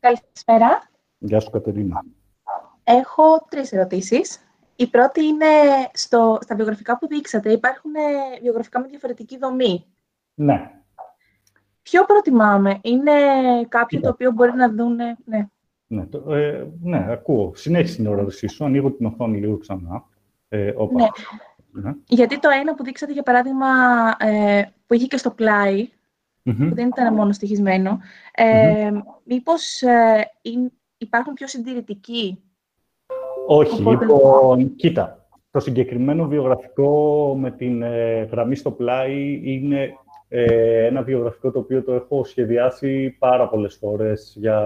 [0.00, 0.90] Καλησπέρα.
[1.18, 2.04] Γεια σου, Κατερίνα.
[2.84, 4.40] Έχω τρεις ερωτήσεις.
[4.76, 5.46] Η πρώτη είναι
[5.92, 7.52] στο, στα βιογραφικά που δείξατε.
[7.52, 9.84] Υπάρχουν ε, βιογραφικά με διαφορετική δομή.
[10.34, 10.70] Ναι.
[11.82, 13.12] Ποιο προτιμάμε, είναι
[13.68, 14.96] κάποιο το οποίο μπορεί να δουν...
[15.24, 15.48] Ναι,
[15.86, 17.52] ναι, το, ε, ναι ακούω.
[17.54, 18.64] Συνέχισε την ερώτησή σου.
[18.64, 20.04] Ανοίγω την οθόνη λίγο ξανά.
[20.48, 21.06] Ε, ναι.
[21.70, 21.94] ναι.
[22.06, 23.66] Γιατί το ένα που δείξατε, για παράδειγμα,
[24.18, 25.88] ε, που είχε και στο πλάι,
[26.42, 28.00] που δεν ήταν μόνο στοιχισμένο,
[28.32, 30.30] ε, mm μήπως ε,
[30.98, 32.42] υπάρχουν πιο συντηρητικοί
[33.46, 39.94] όχι, λοιπόν, κοίτα, το συγκεκριμένο βιογραφικό με την ε, γραμμή στο πλάι είναι
[40.28, 44.34] ε, ένα βιογραφικό το οποίο το έχω σχεδιάσει πάρα πολλές φορές.
[44.36, 44.62] Για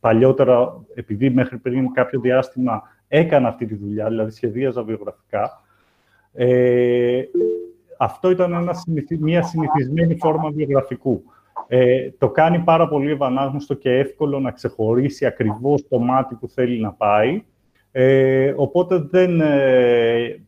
[0.00, 5.62] παλιότερα, επειδή μέχρι πριν κάποιο διάστημα έκανα αυτή τη δουλειά, δηλαδή σχεδίαζα βιογραφικά,
[6.32, 7.22] ε,
[7.98, 8.74] αυτό ήταν ένα,
[9.20, 11.22] μια συνηθισμένη φόρμα βιογραφικού.
[11.68, 16.80] Ε, το κάνει πάρα πολύ ευανάγνωστο και εύκολο να ξεχωρίσει ακριβώς το μάτι που θέλει
[16.80, 17.42] να πάει
[17.92, 20.40] ε, οπότε δεν, ε,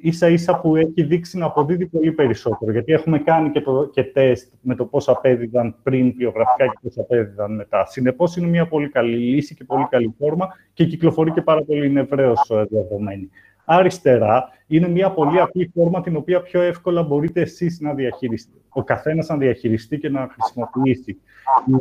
[0.00, 2.72] ίσα ίσα που έχει δείξει να αποδίδει πολύ περισσότερο.
[2.72, 6.98] Γιατί έχουμε κάνει και, το, και τεστ με το πώς απέδιδαν πριν βιογραφικά και πώς
[6.98, 7.86] απέδιδαν μετά.
[7.86, 11.90] Συνεπώς είναι μια πολύ καλή λύση και πολύ καλή φόρμα και κυκλοφορεί και πάρα πολύ
[11.90, 13.30] νευραίως ε, διαδομένη.
[13.70, 18.58] Αριστερά είναι μια πολύ απλή φόρμα την οποία πιο εύκολα μπορείτε εσείς να διαχειριστείτε.
[18.68, 21.18] Ο καθένας να διαχειριστεί και να χρησιμοποιήσει.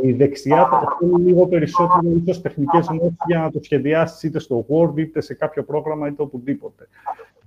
[0.01, 4.65] Η δεξιά θα θέλει λίγο περισσότερο ίσως τεχνικές γνώσεις για να το σχεδιάσεις είτε στο
[4.69, 6.87] Word είτε σε κάποιο πρόγραμμα είτε οπουδήποτε.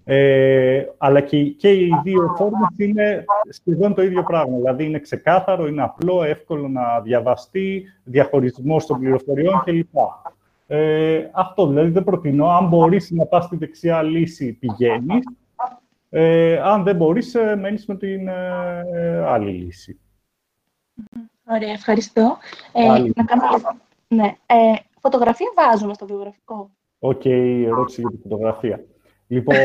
[0.05, 4.57] Ε, αλλά και, και οι δύο φόρμες είναι σχεδόν το ίδιο πράγμα.
[4.57, 9.97] Δηλαδή είναι ξεκάθαρο, είναι απλό, εύκολο να διαβαστεί, διαχωρισμός των πληροφοριών κλπ.
[10.73, 12.47] Ε, αυτό δηλαδή δεν προτείνω.
[12.47, 15.25] Αν μπορείς να πας στη δεξιά λύση, πηγαίνεις.
[16.09, 20.01] Ε, αν δεν μπορείς, ε, μένεις με την ε, άλλη λύση.
[21.49, 22.37] Ωραία, ευχαριστώ.
[22.73, 23.43] Ε, να κάνω...
[24.09, 24.35] ναι.
[24.47, 26.71] ε, φωτογραφία βάζουμε στο βιογραφικό.
[26.99, 28.85] OK, okay, ερώτηση για τη φωτογραφία.
[29.27, 29.57] Λοιπόν,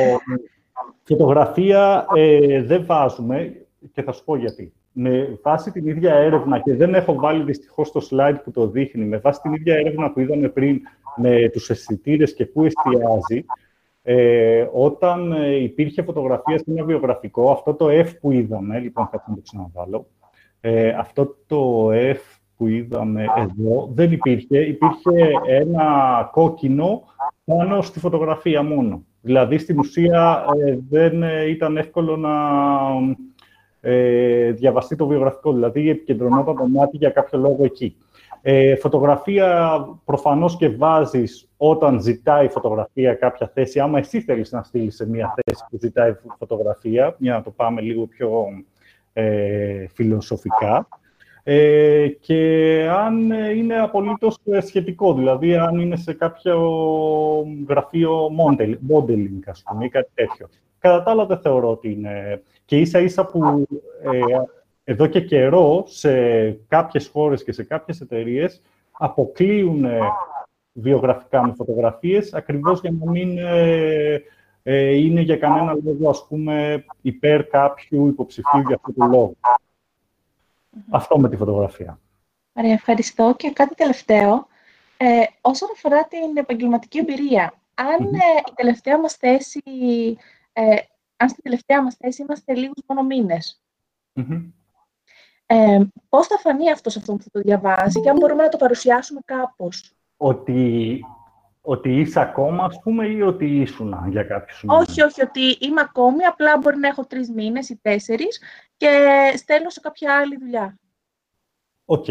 [1.03, 6.75] φωτογραφία ε, δεν βάζουμε και θα σου πω γιατί με βάση την ίδια έρευνα, και
[6.75, 10.19] δεν έχω βάλει δυστυχώς το slide που το δείχνει, με βάση την ίδια έρευνα που
[10.19, 10.79] είδαμε πριν
[11.15, 13.45] με τους αισθητήρες και πού εστιάζει,
[14.01, 19.23] ε, όταν ε, υπήρχε φωτογραφία σε ένα βιογραφικό, αυτό το F που είδαμε, λοιπόν θα
[19.35, 20.07] το ξαναβάλω,
[20.61, 27.03] ε, αυτό το F που είδαμε εδώ δεν υπήρχε, υπήρχε ένα κόκκινο
[27.45, 29.03] πάνω στη φωτογραφία μόνο.
[29.21, 32.31] Δηλαδή, στην ουσία, ε, δεν ήταν εύκολο να
[33.87, 37.95] ε, διαβαστεί το βιογραφικό, δηλαδή επικεντρωνόταν το μάτι για κάποιο λόγο εκεί.
[38.41, 44.95] Ε, φωτογραφία προφανώς και βάζεις όταν ζητάει φωτογραφία κάποια θέση, άμα εσύ θέλεις να στείλεις
[44.95, 48.45] σε μια θέση που ζητάει φωτογραφία, για να το πάμε λίγο πιο
[49.13, 50.87] ε, φιλοσοφικά,
[51.43, 56.59] ε, και αν είναι απολύτως σχετικό, δηλαδή αν είναι σε κάποιο
[57.69, 58.29] γραφείο
[58.89, 60.49] modeling, ας πούμε, ή κάτι τέτοιο.
[60.85, 62.43] Κατά τα άλλα δεν θεωρώ ότι είναι...
[62.65, 63.67] Και ίσα ίσα που
[64.03, 64.19] ε,
[64.83, 66.11] εδώ και καιρό σε
[66.51, 69.85] κάποιες χώρες και σε κάποιες εταιρείες αποκλείουν
[70.71, 73.37] βιογραφικά με φωτογραφίες ακριβώς για να μην
[74.63, 79.35] ε, είναι για κανένα λόγο, ας πούμε, υπέρ κάποιου υποψηφίου για αυτό το λόγο.
[80.89, 81.99] Αυτό με τη φωτογραφία.
[82.53, 83.33] Ωραία, ευχαριστώ.
[83.37, 84.47] Και κάτι τελευταίο.
[84.97, 85.05] Ε,
[85.41, 89.61] όσον αφορά την επαγγελματική εμπειρία, αν ε, η τελευταία μας θέση,
[90.57, 90.75] ε,
[91.17, 93.63] αν στην τελευταία μας θέση είμαστε λίγους μόνο μήνες,
[95.45, 98.49] ε, πώς θα φανεί αυτός σε αυτό που θα το διαβάζει και αν μπορούμε να
[98.49, 100.99] το παρουσιάσουμε κάπως; Ότι
[101.67, 106.23] ότι είσαι ακόμα, ας πούμε, ή ότι ήσουν για κάποιους Όχι, όχι, ότι είμαι ακόμη,
[106.23, 108.41] απλά μπορεί να έχω τρεις μήνες ή τέσσερις
[108.77, 108.87] και
[109.35, 110.79] στέλνω σε κάποια άλλη δουλειά.
[111.85, 112.05] Οκ.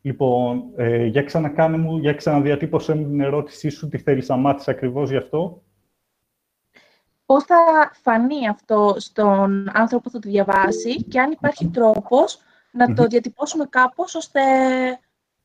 [0.00, 4.68] Λοιπόν, ε, για ξανακάνε μου, για ξαναδιατύπωσέ μου την ερώτησή σου, τι θέλεις να μάθεις
[4.68, 5.62] ακριβώς γι' αυτό;
[7.28, 7.56] Πώς θα
[8.02, 12.38] φανεί αυτό στον άνθρωπο που θα το διαβάσει και αν υπάρχει τρόπος
[12.72, 14.40] να το διατυπώσουμε κάπως ώστε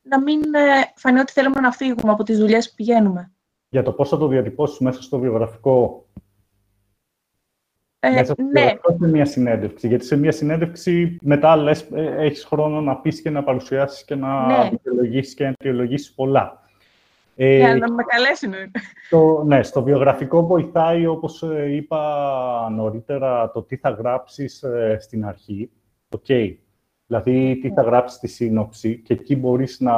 [0.01, 3.33] να μην ε, φανεί ότι θέλουμε να φύγουμε από τις δουλειές που πηγαίνουμε
[3.73, 6.05] για το πώς θα το διατυπώσεις μέσα στο βιογραφικό;
[7.99, 8.49] Ε, μέσα στο ναι.
[8.51, 9.87] βιογραφικό σε μια συνέντευξη.
[9.87, 14.15] Γιατί σε μια συνέντευξη μετά λες, ε, έχεις χρόνο να πεις και να παρουσιάσεις και
[14.15, 14.69] να ναι.
[15.35, 16.62] και να αιτιολογήσεις πολλά.
[17.35, 18.57] Ε, Για να με καλέσει, ναι.
[19.09, 25.25] Το, ναι, στο βιογραφικό βοηθάει, όπως ε, είπα νωρίτερα, το τι θα γράψεις ε, στην
[25.25, 25.69] αρχή.
[26.17, 26.55] Okay.
[27.07, 29.93] Δηλαδή, τι θα γράψεις στη σύνοψη και εκεί μπορείς να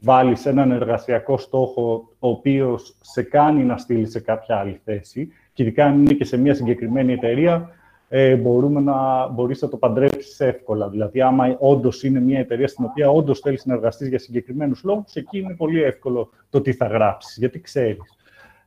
[0.00, 5.62] βάλεις έναν εργασιακό στόχο ο οποίος σε κάνει να στείλει σε κάποια άλλη θέση και
[5.62, 7.70] ειδικά αν είναι και σε μια συγκεκριμένη εταιρεία,
[8.16, 10.88] ε, μπορούμε να, μπορείς να το παντρέψεις εύκολα.
[10.88, 15.14] Δηλαδή, άμα όντως είναι μια εταιρεία στην οποία όντως θέλεις να εργαστείς για συγκεκριμένους λόγους,
[15.14, 18.16] εκεί είναι πολύ εύκολο το τι θα γράψεις, γιατί ξέρεις.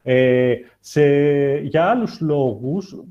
[0.03, 1.03] Ε, σε,
[1.57, 3.03] για άλλους λόγους,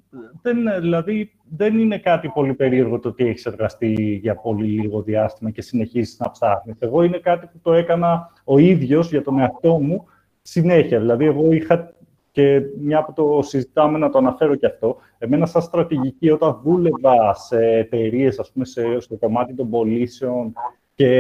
[0.43, 5.51] δεν, δηλαδή, δεν είναι κάτι πολύ περίεργο το ότι έχεις εργαστεί για πολύ λίγο διάστημα
[5.51, 6.77] και συνεχίζεις να ψάχνεις.
[6.79, 10.07] Εγώ είναι κάτι που το έκανα ο ίδιος για τον εαυτό μου
[10.43, 11.01] συνέχεια.
[11.01, 11.95] Δηλαδή, εγώ είχα
[12.37, 17.35] και μια που το συζητάμε να το αναφέρω και αυτό, εμένα σαν στρατηγική όταν δούλευα
[17.35, 20.53] σε εταιρείες, ας πούμε, σε, στο κομμάτι των πωλήσεων
[20.95, 21.11] και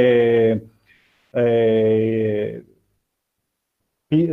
[1.31, 2.61] ε,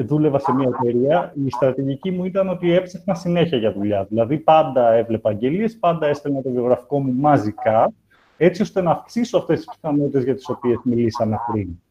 [0.05, 4.05] δούλευα σε μια εταιρεία, η στρατηγική μου ήταν ότι έψαχνα συνέχεια για δουλειά.
[4.09, 7.93] Δηλαδή, πάντα έβλεπα αγγελίες, πάντα έστελνα το βιογραφικό μου μαζικά,
[8.37, 11.81] έτσι ώστε να αυξήσω αυτές τις πιθανότητες για τις οποίες μιλήσαμε πριν.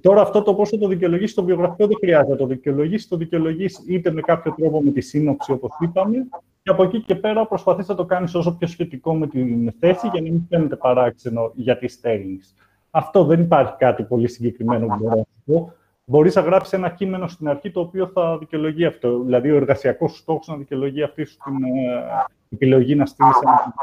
[0.00, 3.08] Τώρα, αυτό το πώ θα το δικαιολογήσει το βιογραφικό δεν χρειάζεται να το δικαιολογήσει.
[3.08, 6.16] Το δικαιολογήσει είτε με κάποιο τρόπο με τη σύνοψη, όπως είπαμε,
[6.62, 10.08] και από εκεί και πέρα προσπαθείς να το κάνεις όσο πιο σχετικό με την θέση
[10.08, 12.38] για να μην φαίνεται παράξενο γιατί στέλνει.
[12.90, 15.72] Αυτό δεν υπάρχει κάτι πολύ συγκεκριμένο που μπορώ να πω
[16.10, 19.22] μπορείς να γράψεις ένα κείμενο στην αρχή το οποίο θα δικαιολογεί αυτό.
[19.22, 22.02] Δηλαδή, ο εργασιακός στόχος να δικαιολογεί αυτή σου την ε,
[22.48, 23.74] επιλογή να στείλεις ένα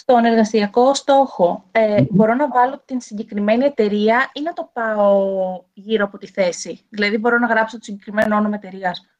[0.00, 6.04] Στον εργασιακό στόχο, ε, μπορώ να βάλω την συγκεκριμένη εταιρεία ή να το πάω γύρω
[6.04, 9.10] από τη θέση; Δηλαδή, μπορώ να γράψω το συγκεκριμένο όνομα εταιρείας;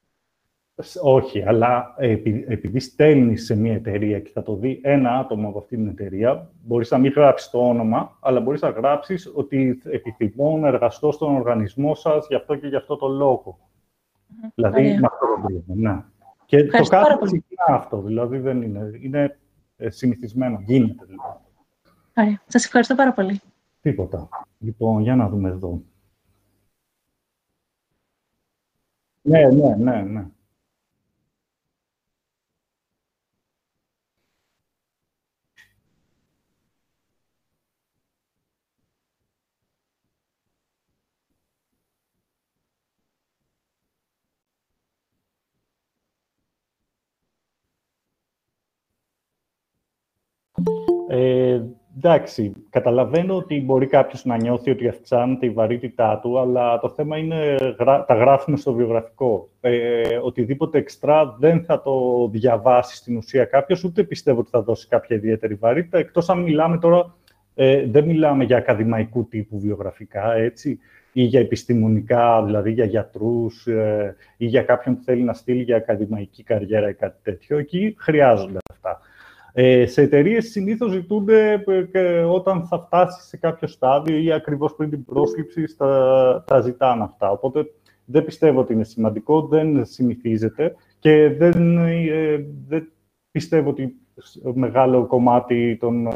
[1.03, 1.95] Όχι, αλλά
[2.49, 6.51] επειδή στέλνεις σε μια εταιρεία και θα το δει ένα άτομο από αυτή την εταιρεία,
[6.63, 11.37] μπορείς να μην γράψεις το όνομα, αλλά μπορείς να γράψεις ότι επιθυμώ να εργαστώ στον
[11.37, 13.59] οργανισμό σας γι' αυτό και γι' αυτό το λόγο.
[13.59, 14.51] Mm-hmm.
[14.55, 15.65] Δηλαδή, με αυτό το τρόπο.
[15.67, 16.03] Ναι.
[16.47, 18.91] Και Ευχαριστώ το κάνω συχνά αυτό, δηλαδή δεν είναι.
[19.01, 19.39] Είναι ε,
[19.89, 21.39] συνηθισμένο, γίνεται δηλαδή.
[22.17, 22.43] Ωραία.
[22.47, 23.41] Σας ευχαριστώ πάρα πολύ.
[23.81, 24.29] Τίποτα.
[24.59, 25.83] Λοιπόν, για να δούμε εδώ.
[29.23, 30.27] Ναι, ναι, ναι, ναι.
[51.09, 51.63] Ε,
[52.03, 57.17] εντάξει, καταλαβαίνω ότι μπορεί κάποιος να νιώθει ότι αυξάνεται η βαρύτητά του, αλλά το θέμα
[57.17, 57.57] είναι
[58.07, 59.49] τα γράφουμε στο βιογραφικό.
[59.61, 64.89] Ε, οτιδήποτε εξτρά δεν θα το διαβάσει στην ουσία κάποιος, ούτε πιστεύω ότι θα δώσει
[64.89, 67.15] κάποια ιδιαίτερη βαρύτητα, εκτός αν μιλάμε τώρα,
[67.55, 70.79] ε, δεν μιλάμε για ακαδημαϊκού τύπου βιογραφικά, έτσι,
[71.13, 75.77] ή για επιστημονικά, δηλαδή για γιατρούς ε, ή για κάποιον που θέλει να στείλει για
[75.77, 77.59] ακαδημαϊκή καριέρα ή κάτι τέτοιο.
[77.59, 78.60] Εκεί χρειάζονται αυτά.
[79.53, 84.91] Ε, σε εταιρείες συνήθως ζητούνται ε, όταν θα φτάσεις σε κάποιο στάδιο ή ακριβώς πριν
[84.91, 87.31] την πρόσληψη, τα, τα ζητάνε αυτά.
[87.31, 87.67] Οπότε
[88.05, 92.93] δεν πιστεύω ότι είναι σημαντικό, δεν συνηθίζεται και δεν, ε, δεν
[93.31, 93.97] πιστεύω ότι
[94.55, 96.09] μεγάλο κομμάτι των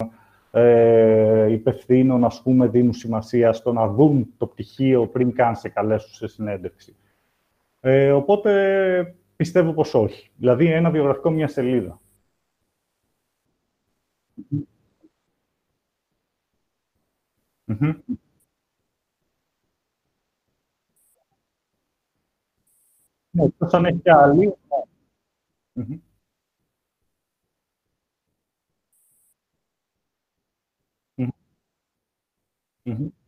[0.50, 6.14] ε, υπευθύνων, ας πούμε, δίνουν σημασία στο να δουν το πτυχίο πριν καν σε καλέσουν
[6.14, 6.96] σε συνέντευξη.
[7.80, 10.30] Ε, οπότε πιστεύω πως όχι.
[10.36, 12.00] Δηλαδή, ένα βιογραφικό μια σελίδα.
[17.68, 18.16] Mm-hmm.
[23.30, 24.54] Ναι, εκτός αν έχει άλλη.
[25.76, 25.98] Mm-hmm.
[32.86, 33.23] Mm-hmm.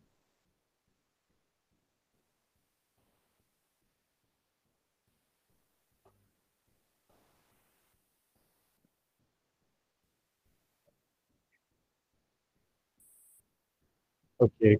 [14.37, 14.75] Okay.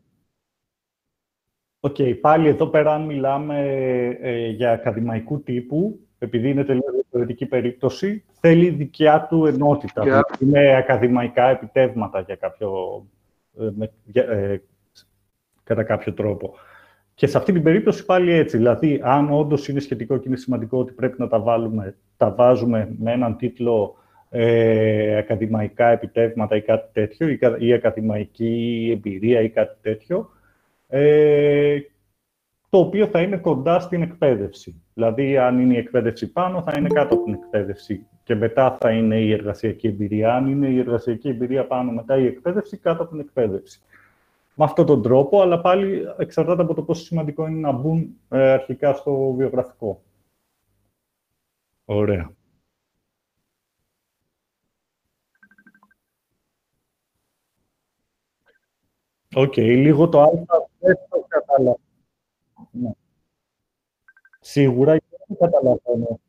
[1.81, 2.19] Okay.
[2.21, 3.59] Πάλι εδώ πέρα, αν μιλάμε
[4.21, 10.03] ε, για ακαδημαϊκού τύπου, επειδή είναι τελείως διαφορετική περίπτωση, θέλει δικιά του ενότητα.
[10.07, 10.41] Yeah.
[10.41, 13.03] Είναι ακαδημαϊκά επιτεύγματα για κάποιο,
[13.61, 14.63] ε, με, για, ε,
[15.65, 16.55] κατά κάποιο τρόπο.
[17.15, 18.57] Και σε αυτή την περίπτωση πάλι έτσι.
[18.57, 22.95] Δηλαδή, αν όντως είναι σχετικό και είναι σημαντικό ότι πρέπει να τα βάλουμε, τα βάζουμε
[22.99, 23.97] με έναν τίτλο
[24.31, 30.31] ε, ακαδημαϊκά επιτεύγματα ή κάτι τέτοιο, ή, ή ακαδημαϊκή εμπειρία ή κάτι τέτοιο,
[30.89, 31.79] ε,
[32.69, 34.83] το οποίο θα είναι κοντά στην εκπαίδευση.
[34.95, 38.91] Δηλαδή, αν είναι η εκπαίδευση πάνω, θα είναι κάτω από την εκπαίδευση και μετά θα
[38.91, 40.35] είναι η εργασιακή εμπειρία.
[40.35, 43.81] Αν είναι η εργασιακή εμπειρία πάνω, μετά η εκπαίδευση, κάτω από την εκπαίδευση.
[44.55, 48.51] Με αυτόν τον τρόπο, αλλά πάλι εξαρτάται από το πόσο σημαντικό είναι να μπουν ε,
[48.51, 50.03] αρχικά στο βιογραφικό.
[51.85, 52.31] Ωραία.
[59.39, 60.31] OK, okay, λίγο το α
[60.79, 61.79] δεν το καταλαβαίνω.
[62.71, 62.91] Ναι.
[64.41, 66.21] Σίγουρα δεν το καταλαβαίνω.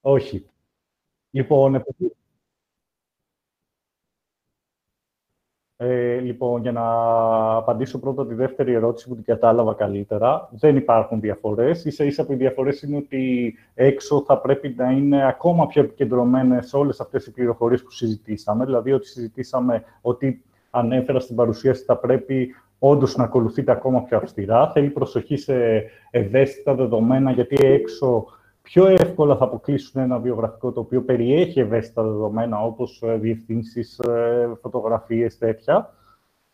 [0.00, 0.46] Όχι.
[1.30, 2.16] Λοιπόν, επειδή
[5.86, 6.82] Ε, λοιπόν, για να
[7.56, 11.84] απαντήσω πρώτα τη δεύτερη ερώτηση που την κατάλαβα καλύτερα, δεν υπάρχουν διαφορές.
[11.84, 16.74] Ίσα ίσα που οι διαφορές είναι ότι έξω θα πρέπει να είναι ακόμα πιο επικεντρωμένες
[16.74, 18.64] όλες αυτές οι πληροφορίες που συζητήσαμε.
[18.64, 24.70] Δηλαδή, ότι συζητήσαμε ότι ανέφερα στην παρουσίαση θα πρέπει όντως να ακολουθείτε ακόμα πιο αυστηρά.
[24.70, 28.26] Θέλει προσοχή σε ευαίσθητα δεδομένα, γιατί έξω
[28.64, 34.50] πιο εύκολα θα αποκλείσουν ένα βιογραφικό το οποίο περιέχει ευαίσθητα δεδομένα, όπως ε, διευθύνσεις, ε,
[34.60, 35.94] φωτογραφίες, τέτοια.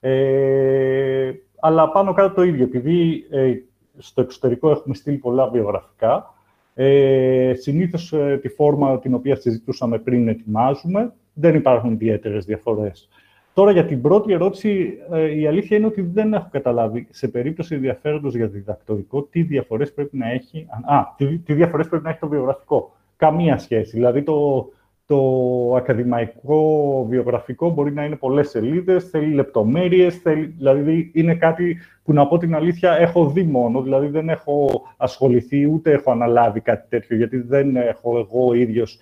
[0.00, 3.54] Ε, αλλά πάνω κάτω το ίδιο, επειδή ε,
[3.98, 6.34] στο εξωτερικό έχουμε στείλει πολλά βιογραφικά,
[6.74, 13.08] ε, συνήθως τη φόρμα την οποία συζητούσαμε πριν ετοιμάζουμε, δεν υπάρχουν ιδιαίτερες διαφορές.
[13.54, 17.74] Τώρα, για την πρώτη ερώτηση, ε, η αλήθεια είναι ότι δεν έχω καταλάβει σε περίπτωση
[17.74, 22.18] ενδιαφέροντος για διδακτορικό τι διαφορές πρέπει να έχει, α, τι, τι διαφορές πρέπει να έχει
[22.18, 22.96] το βιογραφικό.
[23.16, 23.90] Καμία σχέση.
[23.96, 24.68] Δηλαδή, το,
[25.06, 32.12] το ακαδημαϊκό βιογραφικό μπορεί να είναι πολλές σελίδες, θέλει λεπτομέρειες, θέλει, δηλαδή είναι κάτι που
[32.12, 36.88] να πω την αλήθεια έχω δει μόνο, δηλαδή δεν έχω ασχοληθεί ούτε έχω αναλάβει κάτι
[36.88, 38.98] τέτοιο, γιατί δεν έχω εγώ ίδιος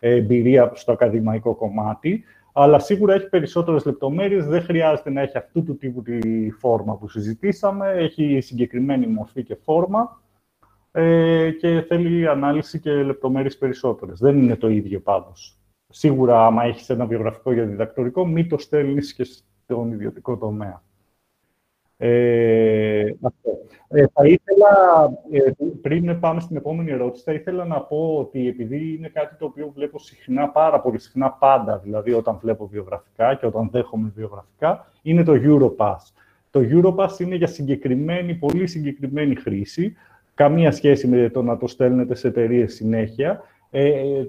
[0.00, 2.24] εμπειρία στο ακαδημαϊκό κομμάτι
[2.62, 7.08] αλλά σίγουρα έχει περισσότερες λεπτομέρειες, δεν χρειάζεται να έχει αυτού του τύπου τη φόρμα που
[7.08, 10.22] συζητήσαμε, έχει συγκεκριμένη μορφή και φόρμα
[10.92, 14.18] ε, και θέλει ανάλυση και λεπτομέρειες περισσότερες.
[14.18, 15.58] Δεν είναι το ίδιο πάντως.
[15.88, 20.82] Σίγουρα, άμα έχεις ένα βιογραφικό για διδακτορικό, μην το στέλνεις και στον ιδιωτικό τομέα.
[22.02, 23.14] Ε,
[23.88, 24.68] ε, θα ήθελα,
[25.30, 25.50] ε,
[25.82, 29.72] πριν πάμε στην επόμενη ερώτηση, θα ήθελα να πω ότι επειδή είναι κάτι το οποίο
[29.74, 35.22] βλέπω συχνά, πάρα πολύ συχνά πάντα, δηλαδή όταν βλέπω βιογραφικά και όταν δέχομαι βιογραφικά, είναι
[35.22, 36.12] το Europass.
[36.50, 39.96] Το Europass είναι για συγκεκριμένη, πολύ συγκεκριμένη χρήση,
[40.34, 43.42] καμία σχέση με το να το στέλνετε σε εταιρείες συνέχεια.
[43.70, 44.24] Ε,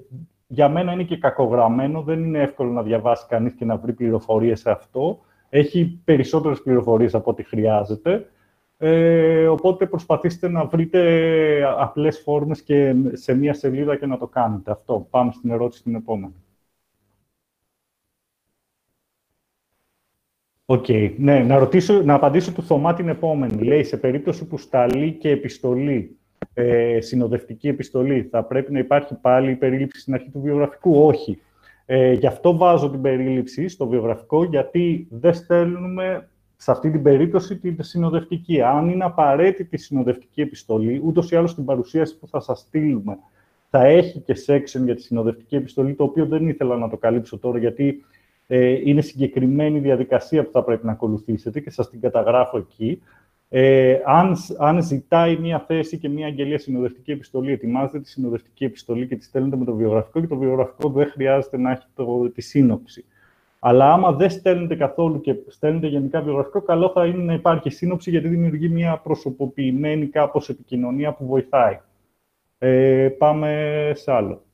[0.46, 4.60] για μένα είναι και κακογραμμένο, δεν είναι εύκολο να διαβάσει κανείς και να βρει πληροφορίες
[4.60, 5.20] σε αυτό
[5.54, 8.30] έχει περισσότερες πληροφορίες από ό,τι χρειάζεται.
[8.78, 11.00] Ε, οπότε προσπαθήστε να βρείτε
[11.78, 14.70] απλές φόρμες και σε μία σελίδα και να το κάνετε.
[14.70, 15.06] Αυτό.
[15.10, 16.34] Πάμε στην ερώτηση την επόμενη.
[20.64, 20.84] OK.
[20.88, 21.14] Okay.
[21.18, 23.62] Ναι, να, ρωτήσω, να απαντήσω του Θωμά την επόμενη.
[23.62, 26.18] Λέει, σε περίπτωση που σταλεί και επιστολή,
[26.54, 31.40] ε, συνοδευτική επιστολή, θα πρέπει να υπάρχει πάλι η περίληψη στην αρχή του βιογραφικού; Όχι.
[31.94, 37.56] Ε, γι' αυτό βάζω την περίληψη στο βιογραφικό, γιατί δεν στέλνουμε σε αυτή την περίπτωση
[37.56, 38.62] την συνοδευτική.
[38.62, 43.18] Αν είναι απαραίτητη η συνοδευτική επιστολή, ούτως ή άλλως στην παρουσίαση που θα σας στείλουμε,
[43.70, 47.38] θα έχει και section για τη συνοδευτική επιστολή, το οποίο δεν ήθελα να το καλύψω
[47.38, 48.04] τώρα, γιατί
[48.46, 53.02] ε, είναι συγκεκριμένη διαδικασία που θα πρέπει να ακολουθήσετε και σας την καταγράφω εκεί.
[53.54, 59.06] Ε, αν, αν ζητάει μια θέση και μια αγγελία συνοδευτική επιστολή, ετοιμάζετε τη συνοδευτική επιστολή
[59.06, 62.40] και τη στέλνετε με το βιογραφικό και το βιογραφικό δεν χρειάζεται να έχει το, τη
[62.40, 63.04] σύνοψη.
[63.58, 68.10] Αλλά άμα δεν στέλνετε καθόλου και στέλνετε γενικά βιογραφικό, καλό θα είναι να υπάρχει σύνοψη,
[68.10, 71.80] γιατί δημιουργεί μια προσωποποιημένη κάπως επικοινωνία που βοηθάει.
[72.58, 74.44] Ε, πάμε σε άλλο.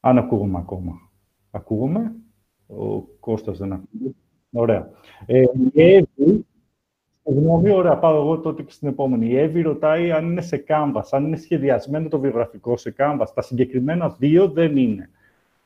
[0.00, 1.10] Αν ακούγουμε ακόμα.
[1.50, 2.12] Ακούγουμε.
[2.66, 4.25] Ο Κώστας δεν ακούγεται.
[4.56, 4.90] Ωραία.
[5.26, 6.46] Ε, η Εύη,
[7.24, 9.26] συγγνώμη, ωραία, πάω εγώ τότε και στην επόμενη.
[9.26, 13.26] Η Εύη ρωτάει αν είναι σε Canvas, αν είναι σχεδιασμένο το βιογραφικό σε Canvas.
[13.34, 15.10] Τα συγκεκριμένα δύο δεν είναι.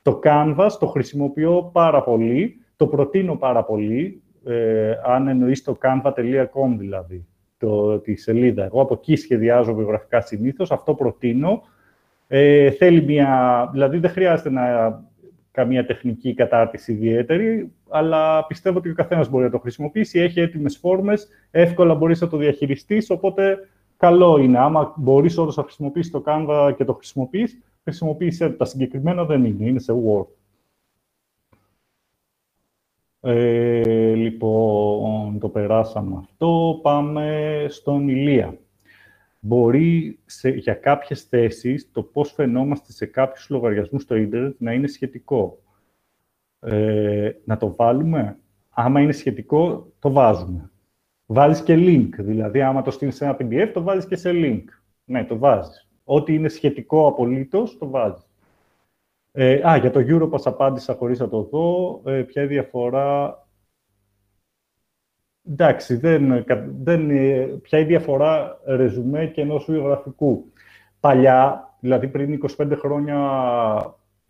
[0.02, 6.74] Το Canvas το χρησιμοποιώ πάρα πολύ, το προτείνω πάρα πολύ, ε, αν εννοείς το canva.com
[6.78, 7.26] δηλαδή,
[7.58, 8.64] το, τη σελίδα.
[8.64, 11.62] Εγώ από εκεί σχεδιάζω βιογραφικά συνήθως, αυτό προτείνω.
[12.28, 14.64] Ε, θέλει μια, δηλαδή δεν χρειάζεται να
[15.50, 20.76] καμία τεχνική κατάρτιση ιδιαίτερη, αλλά πιστεύω ότι ο καθένας μπορεί να το χρησιμοποιήσει, έχει έτοιμες
[20.76, 24.58] φόρμες, εύκολα μπορείς να το διαχειριστείς, οπότε καλό είναι.
[24.58, 29.64] Άμα μπορείς όντως να χρησιμοποιήσεις το Canva και το χρησιμοποιείς, χρησιμοποίησε τα συγκεκριμένα δεν είναι,
[29.64, 30.26] είναι σε Word.
[33.22, 36.78] Ε, λοιπόν, το περάσαμε αυτό.
[36.82, 38.58] Πάμε στον Ηλία.
[39.40, 44.86] Μπορεί σε, για κάποιες θέσεις το πώς φαινόμαστε σε κάποιους λογαριασμούς στο ίντερνετ να είναι
[44.86, 45.58] σχετικό.
[46.60, 48.38] Ε, να το βάλουμε.
[48.70, 50.70] Άμα είναι σχετικό, το βάζουμε.
[51.26, 52.08] Βάζεις και link.
[52.18, 54.64] Δηλαδή, άμα το στείλεις σε ένα PDF, το βάζεις και σε link.
[55.04, 55.88] Ναι, το βάζεις.
[56.04, 58.28] Ό,τι είναι σχετικό απολύτως, το βάζεις.
[59.32, 62.00] Ε, α, για το Europass απάντησα χωρίς να το δω.
[62.04, 63.38] Ε, ποια διαφορά...
[65.48, 66.44] Εντάξει, δεν,
[66.82, 70.52] δεν, ε, ποια η διαφορά ρεζουμέ και ενός βιογραφικού;
[71.00, 73.16] Παλιά, δηλαδή πριν 25 χρόνια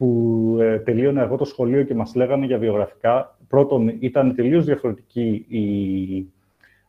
[0.01, 5.44] που ε, τελείωνα εγώ το σχολείο και μας λέγανε για βιογραφικά, πρώτον ήταν τελείως διαφορετική
[5.48, 6.26] η,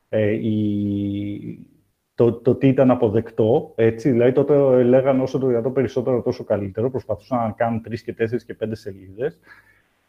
[0.10, 1.68] ε, η,
[2.16, 3.74] το, το τι ήταν αποδεκτό.
[3.76, 4.12] Έτσι.
[4.12, 6.90] Δηλαδή, τότε λέγανε όσο το δυνατόν περισσότερο, τόσο καλύτερο.
[6.90, 9.40] Προσπαθούσαν να κάνουν τρεις και τέσσερις και πέντε σελίδες.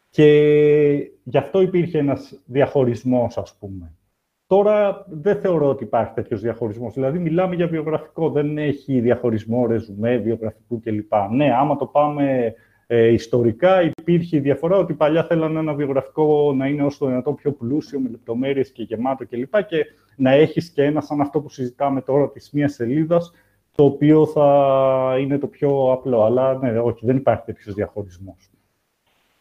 [0.09, 3.91] Και γι' αυτό υπήρχε ένας διαχωρισμός, ας πούμε.
[4.47, 6.93] Τώρα δεν θεωρώ ότι υπάρχει τέτοιος διαχωρισμός.
[6.93, 8.29] Δηλαδή, μιλάμε για βιογραφικό.
[8.29, 11.13] Δεν έχει διαχωρισμό ρεζουμέ, βιογραφικού κλπ.
[11.31, 12.53] Ναι, άμα το πάμε
[12.95, 17.35] ε, ιστορικά, υπήρχε η διαφορά ότι παλιά θέλανε ένα βιογραφικό να είναι όσο το δυνατόν
[17.35, 19.63] πιο πλούσιο, με λεπτομέρειες και γεμάτο κλπ.
[19.67, 19.85] Και
[20.15, 23.31] να έχεις και ένα σαν αυτό που συζητάμε τώρα της μία σελίδας,
[23.75, 26.23] το οποίο θα είναι το πιο απλό.
[26.23, 28.49] Αλλά ναι, όχι, δεν υπάρχει τέτοιος διαχωρισμός.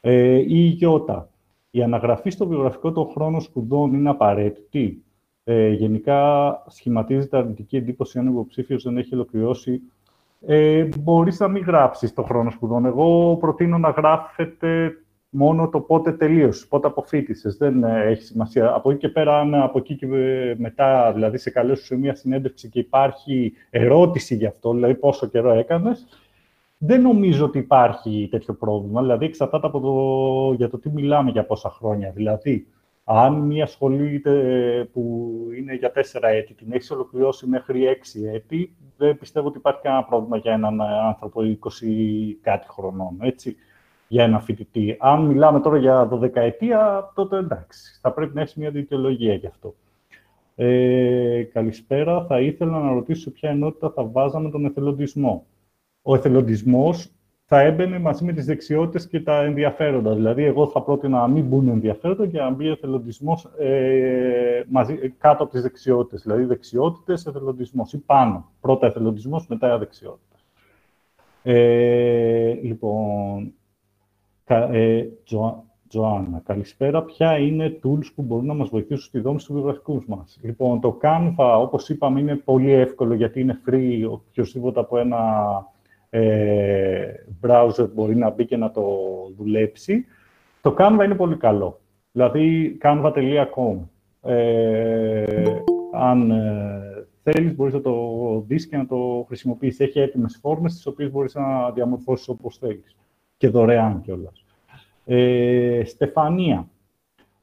[0.01, 1.29] Ε, η Γιώτα.
[1.71, 5.03] Η αναγραφή στο βιογραφικό των χρόνων σπουδών είναι απαραίτητη.
[5.45, 9.81] Ε, γενικά, σχηματίζεται αρνητική εντύπωση αν ο υποψήφιος δεν έχει ολοκληρώσει.
[10.47, 12.85] Ε, μπορείς να μην γράψεις το χρόνο σπουδών.
[12.85, 14.93] Εγώ προτείνω να γράφετε
[15.29, 17.57] μόνο το πότε τελείωσες, πότε αποφύτησες.
[17.57, 18.75] Δεν ε, έχει σημασία.
[18.75, 20.07] Από εκεί και πέρα, αν από εκεί και
[20.59, 25.53] μετά, δηλαδή σε καλέσουν σε μια συνέντευξη και υπάρχει ερώτηση γι' αυτό, δηλαδή πόσο καιρό
[25.53, 26.07] έκανες,
[26.79, 29.01] δεν νομίζω ότι υπάρχει τέτοιο πρόβλημα.
[29.01, 32.11] Δηλαδή, εξαρτάται από το, για το τι μιλάμε για πόσα χρόνια.
[32.15, 32.67] Δηλαδή,
[33.05, 34.23] αν μια σχολή
[34.93, 39.81] που είναι για τέσσερα έτη την έχει ολοκληρώσει μέχρι έξι έτη, δεν πιστεύω ότι υπάρχει
[39.81, 41.87] κανένα πρόβλημα για έναν άνθρωπο 20
[42.41, 43.17] κάτι χρονών.
[43.21, 43.57] Έτσι
[44.09, 44.97] για ένα φοιτητή.
[45.01, 49.47] Αν μιλάμε τώρα για 12 ετία, τότε εντάξει, θα πρέπει να έχεις μια δικαιολογία γι'
[49.47, 49.75] αυτό.
[50.55, 52.25] Ε, καλησπέρα.
[52.27, 55.47] Θα ήθελα να ρωτήσω σε ποια ενότητα θα βάζαμε τον εθελοντισμό.
[56.03, 57.13] Ο εθελοντισμός
[57.45, 60.15] θα έμπαινε μαζί με τις δεξιότητες και τα ενδιαφέροντα.
[60.15, 65.43] Δηλαδή, εγώ θα πρότεινα να μην μπουν ενδιαφέροντα και να μπει εθελοντισμός ε, μαζί, κάτω
[65.43, 66.23] από τις δεξιότητες.
[66.23, 68.51] Δηλαδή, δεξιότητες, εθελοντισμός ή πάνω.
[68.61, 70.45] Πρώτα εθελοντισμός, μετά δεξιότητες.
[71.43, 73.53] Ε, λοιπόν,
[74.47, 75.05] ε,
[75.89, 77.03] Τζοάννα, καλησπέρα.
[77.03, 80.99] Ποια είναι tools που μπορούν να μας βοηθήσουν στη δόμηση του βιογραφικού μας; Λοιπόν, το
[81.03, 84.09] Canva, όπως είπαμε, είναι πολύ εύκολο γιατί είναι free.
[84.11, 85.19] Οποιοςδήποτε από ένα
[86.15, 88.85] ε, browser μπορεί να μπει και να το
[89.37, 90.05] δουλέψει.
[90.61, 91.81] Το Canva είναι πολύ καλό.
[92.13, 93.77] Δηλαδή, canva.com.
[94.23, 95.25] Ε,
[95.93, 99.81] αν ε, θέλεις, μπορείς να το δεις και να το χρησιμοποιήσεις.
[99.81, 102.97] Έχει έτοιμες φόρμες, τις οποίες μπορείς να διαμορφώσεις όπως θέλεις.
[103.37, 104.45] Και δωρεάν κιόλας.
[105.05, 106.69] Ε, Στεφανία,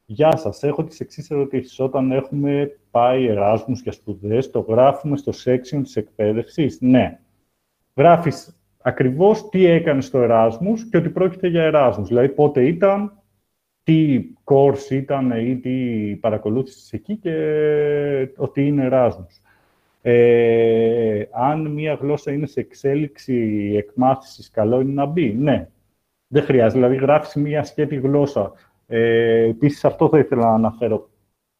[0.06, 0.62] γεια σας.
[0.62, 1.80] Έχω τις εξής ερωτήσεις.
[1.80, 7.20] Όταν έχουμε πάει Εράσμους για σπουδές, το γράφουμε στο section της εκπαίδευσης; Ναι.
[7.94, 12.08] Γράφεις ακριβώς τι έκανε στο Εράσμους και ότι πρόκειται για Εράσμους.
[12.08, 13.12] Δηλαδή, πότε ήταν,
[13.82, 15.70] τι course ήταν ή τι
[16.20, 17.34] παρακολούθησες εκεί και
[18.36, 19.40] ότι είναι Εράσμους.
[20.02, 25.34] Ε, αν μία γλώσσα είναι σε εξέλιξη εκμάθησης, καλό είναι να μπει.
[25.34, 25.68] Ναι,
[26.26, 26.78] δεν χρειάζεται.
[26.80, 28.52] Δηλαδή, γράφεις μια σκέτη γλώσσα.
[28.86, 31.10] Ε, Επίσης, αυτό θα ήθελα να αναφέρω.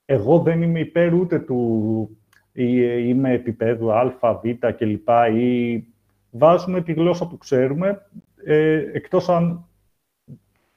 [0.04, 2.08] Εγώ δεν είμαι υπέρ ούτε του
[2.52, 2.68] ή
[3.08, 5.08] είμαι επίπεδου α, β κλπ.
[5.36, 5.84] ή
[6.30, 8.06] βάζουμε τη γλώσσα που ξέρουμε,
[8.44, 9.64] ε, εκτός αν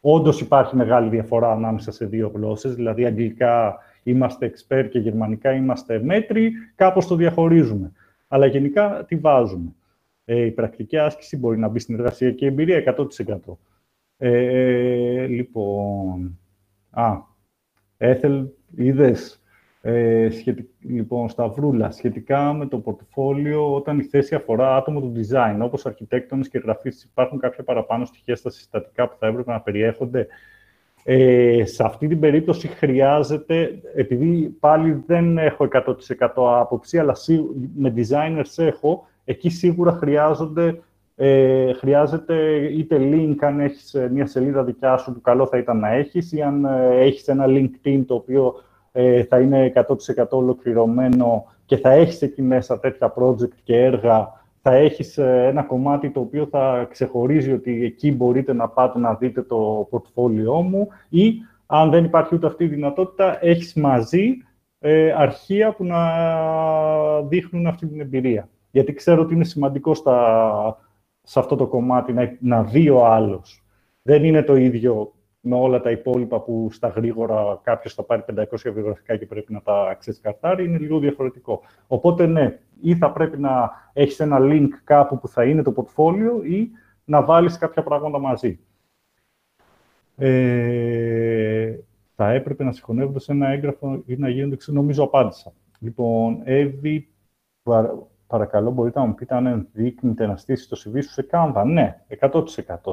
[0.06, 6.04] Όντως υπάρχει μεγάλη διαφορά ανάμεσα σε δύο γλώσσες, δηλαδή αγγλικά είμαστε expert και γερμανικά είμαστε
[6.04, 7.91] μέτροι, κάπως το διαχωρίζουμε.
[8.28, 9.74] Αλλά γενικά τι βάζουμε.
[10.26, 13.58] Ε, η πρακτική άσκηση μπορεί να μπει στην εργασιακή εμπειρία 100%.
[14.18, 16.39] Ε, λοιπόν,
[16.89, 17.18] α,
[17.97, 19.43] έθελ, είδες,
[19.86, 20.30] ε,
[20.82, 26.50] λοιπόν, Σταυρούλα, σχετικά με το πορτοφόλιο, όταν η θέση αφορά άτομο του design, όπως αρχιτέκτονες
[26.50, 30.28] και γραφείς, υπάρχουν κάποια παραπάνω στοιχεία στα συστατικά που θα έπρεπε να περιέχονται.
[31.04, 37.16] Ε, σε αυτή την περίπτωση χρειάζεται, επειδή πάλι δεν έχω 100% άποψη, αλλά
[37.76, 40.80] με designers έχω, εκεί σίγουρα χρειάζονται,
[41.16, 45.80] ε, χρειάζεται είτε link αν έχεις ε, μια σελίδα δικιά σου που καλό θα ήταν
[45.80, 48.54] να έχεις ή αν ε, έχεις ένα LinkedIn το οποίο
[48.96, 49.72] ε, θα είναι
[50.16, 54.32] 100% ολοκληρωμένο και θα έχεις εκεί μέσα τέτοια project και έργα,
[54.62, 59.14] θα έχεις ε, ένα κομμάτι το οποίο θα ξεχωρίζει ότι εκεί μπορείτε να πάτε να
[59.14, 61.34] δείτε το portfolio μου ή
[61.66, 64.38] αν δεν υπάρχει ούτε αυτή η δυνατότητα, έχεις μαζί
[64.80, 66.02] ε, αρχεία που να
[67.22, 68.50] δείχνουν αυτή την εμπειρία.
[68.72, 70.78] Γιατί ξέρω ότι είναι σημαντικό στα,
[71.22, 73.64] σε αυτό το κομμάτι να, να δει ο άλλος.
[74.02, 75.14] Δεν είναι το ίδιο
[75.46, 79.62] με όλα τα υπόλοιπα που στα γρήγορα κάποιος θα πάρει 500 βιογραφικά και πρέπει να
[79.62, 81.62] τα ξεσκαρτάρει, είναι λίγο διαφορετικό.
[81.88, 86.46] Οπότε, ναι, ή θα πρέπει να έχεις ένα link κάπου που θα είναι το portfolio
[86.50, 86.70] ή
[87.06, 88.60] να βάλεις κάποια πράγματα μαζί.
[90.18, 91.76] Ε,
[92.16, 95.54] θα έπρεπε να συγχωνεύονται σε ένα έγγραφο ή να γίνονται, νομίζω απάντησα.
[95.80, 97.08] Λοιπόν, Εύη,
[98.28, 101.64] παρακαλώ, μπορείτε να μου πείτε αν ενδείκνυται να στήσεις το CV σου σε Canva.
[101.66, 102.44] Ναι, 100%.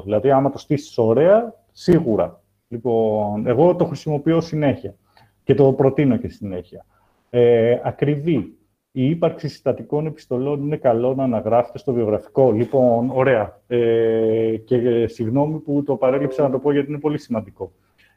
[0.03, 2.40] Δηλαδή, άμα το στήσεις ωραία, σίγουρα.
[2.71, 4.95] Λοιπόν, εγώ το χρησιμοποιώ συνέχεια
[5.43, 6.85] και το προτείνω και συνέχεια.
[7.29, 8.55] Ε, ακριβή.
[8.91, 12.51] Η ύπαρξη συστατικών επιστολών είναι καλό να αναγράφεται στο βιογραφικό.
[12.51, 13.59] Λοιπόν, ωραία.
[13.67, 17.71] Ε, και συγγνώμη που το παρέλειψα να το πω γιατί είναι πολύ σημαντικό.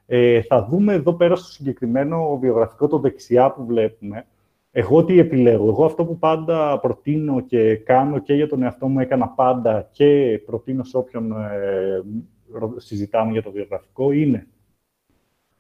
[0.07, 4.27] Ε, θα δούμε εδώ πέρα στο συγκεκριμένο βιογραφικό το δεξιά που βλέπουμε.
[4.71, 5.69] Εγώ τι επιλέγω.
[5.69, 10.41] Εγώ αυτό που πάντα προτείνω και κάνω και για τον εαυτό μου έκανα πάντα και
[10.47, 12.03] προτείνω σε όποιον ε,
[12.77, 14.47] συζητάμε για το βιογραφικό είναι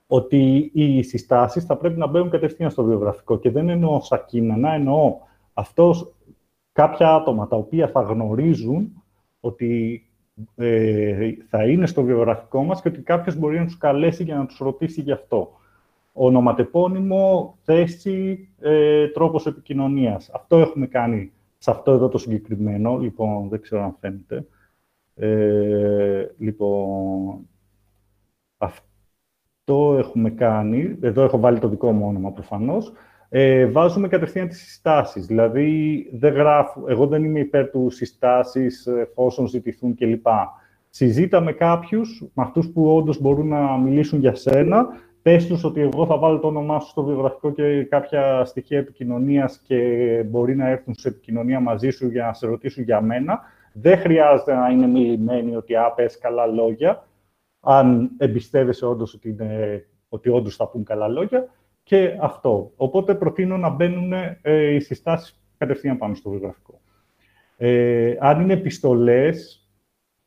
[0.06, 4.72] ότι οι συστάσεις θα πρέπει να μπαίνουν κατευθείαν στο βιογραφικό και δεν εννοώ σαν κείμενα,
[4.72, 5.16] εννοώ
[5.52, 6.14] αυτός
[6.72, 9.02] κάποια άτομα τα οποία θα γνωρίζουν
[9.40, 10.02] ότι
[10.56, 14.46] ε, θα είναι στο βιογραφικό μας και ότι κάποιος μπορεί να τους καλέσει για να
[14.46, 15.52] τους ρωτήσει γι' αυτό.
[16.12, 20.30] Ονοματεπώνυμο, θέση, ε, τρόπος επικοινωνίας.
[20.30, 22.98] Αυτό έχουμε κάνει σε αυτό εδώ το συγκεκριμένο.
[22.98, 24.46] Λοιπόν, δεν ξέρω αν φαίνεται.
[25.14, 27.48] Ε, λοιπόν,
[28.56, 30.96] αυτό έχουμε κάνει.
[31.00, 32.92] Εδώ έχω βάλει το δικό μου όνομα προφανώς.
[33.28, 35.26] Ε, βάζουμε κατευθείαν τις συστάσεις.
[35.26, 40.26] Δηλαδή, δεν γράφω, εγώ δεν είμαι υπέρ του συστάσεις εφόσον ζητηθούν κλπ.
[40.90, 44.86] Συζήτα με κάποιους, με αυτούς που όντως μπορούν να μιλήσουν για σένα,
[45.22, 49.60] πες τους ότι εγώ θα βάλω το όνομά σου στο βιογραφικό και κάποια στοιχεία επικοινωνίας
[49.66, 49.78] και
[50.26, 53.40] μπορεί να έρθουν σε επικοινωνία μαζί σου για να σε ρωτήσουν για μένα
[53.76, 57.06] δεν χρειάζεται να είναι μιλημένοι ότι «Α, πες καλά λόγια»,
[57.60, 61.48] αν εμπιστεύεσαι όντως ότι, είναι, ότι όντως θα πούν καλά λόγια.
[61.82, 62.72] Και αυτό.
[62.76, 64.12] Οπότε προτείνω να μπαίνουν
[64.42, 66.80] ε, οι συστάσεις κατευθείαν πάνω στο βιογραφικό.
[67.56, 69.68] Ε, αν είναι επιστολές,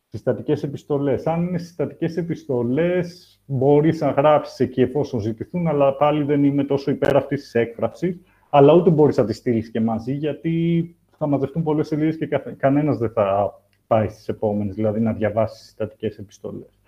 [0.08, 1.28] συστατικές επιστολές.
[1.28, 6.92] Αν είναι συστατικές επιστολές, μπορείς να γράψεις εκεί εφόσον ζητηθούν, αλλά πάλι δεν είμαι τόσο
[6.92, 8.22] υπέρ αυτής της έκφρασης.
[8.50, 12.98] Αλλά ούτε μπορείς να τη στείλεις και μαζί, γιατί θα μαζευτούν πολλές σελίδες και κανένας
[12.98, 16.80] δεν θα πάει στις επόμενες, δηλαδή να διαβάσει συστατικέ επιστολές.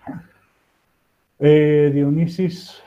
[1.38, 2.82] Ε, Διονύσης,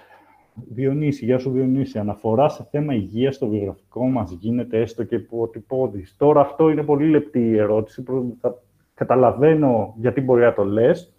[0.54, 2.00] Διονύση, γεια σου Διονύση.
[2.00, 6.06] Αναφορά σε θέμα υγείας στο βιογραφικό μας γίνεται έστω και υποτυπώδη.
[6.18, 8.04] Τώρα αυτό είναι πολύ λεπτή η ερώτηση.
[8.42, 8.62] Θα
[8.94, 11.14] καταλαβαίνω γιατί μπορεί να το λες.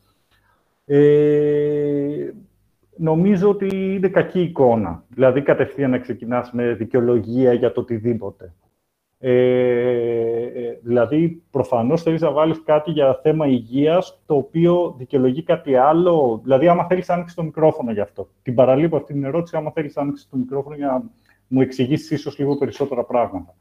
[0.87, 2.31] Ε,
[2.97, 5.05] νομίζω ότι είναι κακή εικόνα.
[5.09, 8.53] Δηλαδή, κατευθείαν να ξεκινάς με δικαιολογία για το οτιδήποτε.
[9.27, 9.33] Ε,
[10.55, 16.41] ε, δηλαδή, προφανώς θέλεις να βάλεις κάτι για θέμα υγείας, το οποίο δικαιολογεί κάτι άλλο;
[16.43, 18.29] Δηλαδή, άμα θέλεις να ανοίξεις το μικρόφωνο γι' αυτό.
[18.43, 21.03] Την παραλείπω αυτή την ερώτηση, άμα θέλεις να ανοίξεις το μικρόφωνο για να
[21.47, 23.55] μου εξηγήσεις ίσως λίγο περισσότερα πράγματα.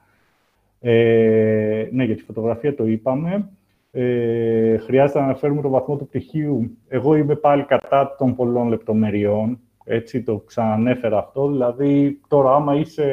[0.80, 3.49] Ε, ναι, για τη φωτογραφία το είπαμε.
[3.91, 6.78] Ε, χρειάζεται να αναφέρουμε το βαθμό του πτυχίου.
[6.88, 9.59] Εγώ είμαι πάλι κατά των πολλών λεπτομεριών.
[9.86, 11.47] Έτσι, το ξανανέφερα αυτό.
[11.47, 13.03] Δηλαδή, τώρα, άμα είσαι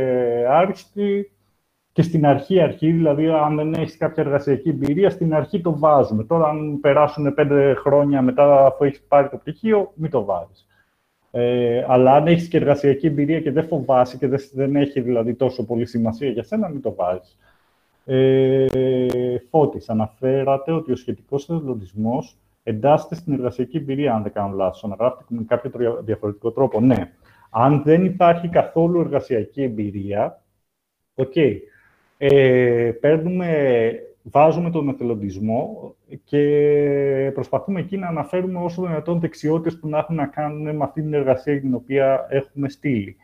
[0.49, 1.31] άριστη,
[1.93, 6.25] και στην αρχή, αρχή, δηλαδή αν δεν έχεις κάποια εργασιακή εμπειρία, στην αρχή το βάζουμε.
[6.25, 10.67] Τώρα, αν περάσουν πέντε χρόνια μετά αφού έχεις πάρει το πτυχίο, μην το βάζεις.
[11.31, 15.67] Ε, αλλά αν έχεις και εργασιακή εμπειρία και δεν φοβάσαι και δεν, έχει δηλαδή τόσο
[15.67, 17.37] πολύ σημασία για σένα, μην το βάζεις.
[18.05, 18.67] Ε,
[19.51, 24.85] Φώτης, αναφέρατε ότι ο σχετικός εθελοντισμός εντάσσεται στην εργασιακή εμπειρία, αν δεν κάνω λάθος.
[24.85, 26.81] Αναγράφεται με κάποιο διαφορετικό τρόπο.
[26.81, 27.13] Ναι.
[27.51, 30.43] Αν δεν υπάρχει καθόλου εργασιακή εμπειρία,
[31.15, 31.33] OK.
[31.35, 31.57] Okay.
[32.23, 33.93] Ε, παίρνουμε,
[34.23, 35.95] βάζουμε τον εθελοντισμό
[36.25, 41.03] και προσπαθούμε εκεί να αναφέρουμε όσο δυνατόν δεξιότητες που να έχουν να κάνουν με αυτή
[41.03, 43.17] την εργασία την οποία έχουμε στείλει.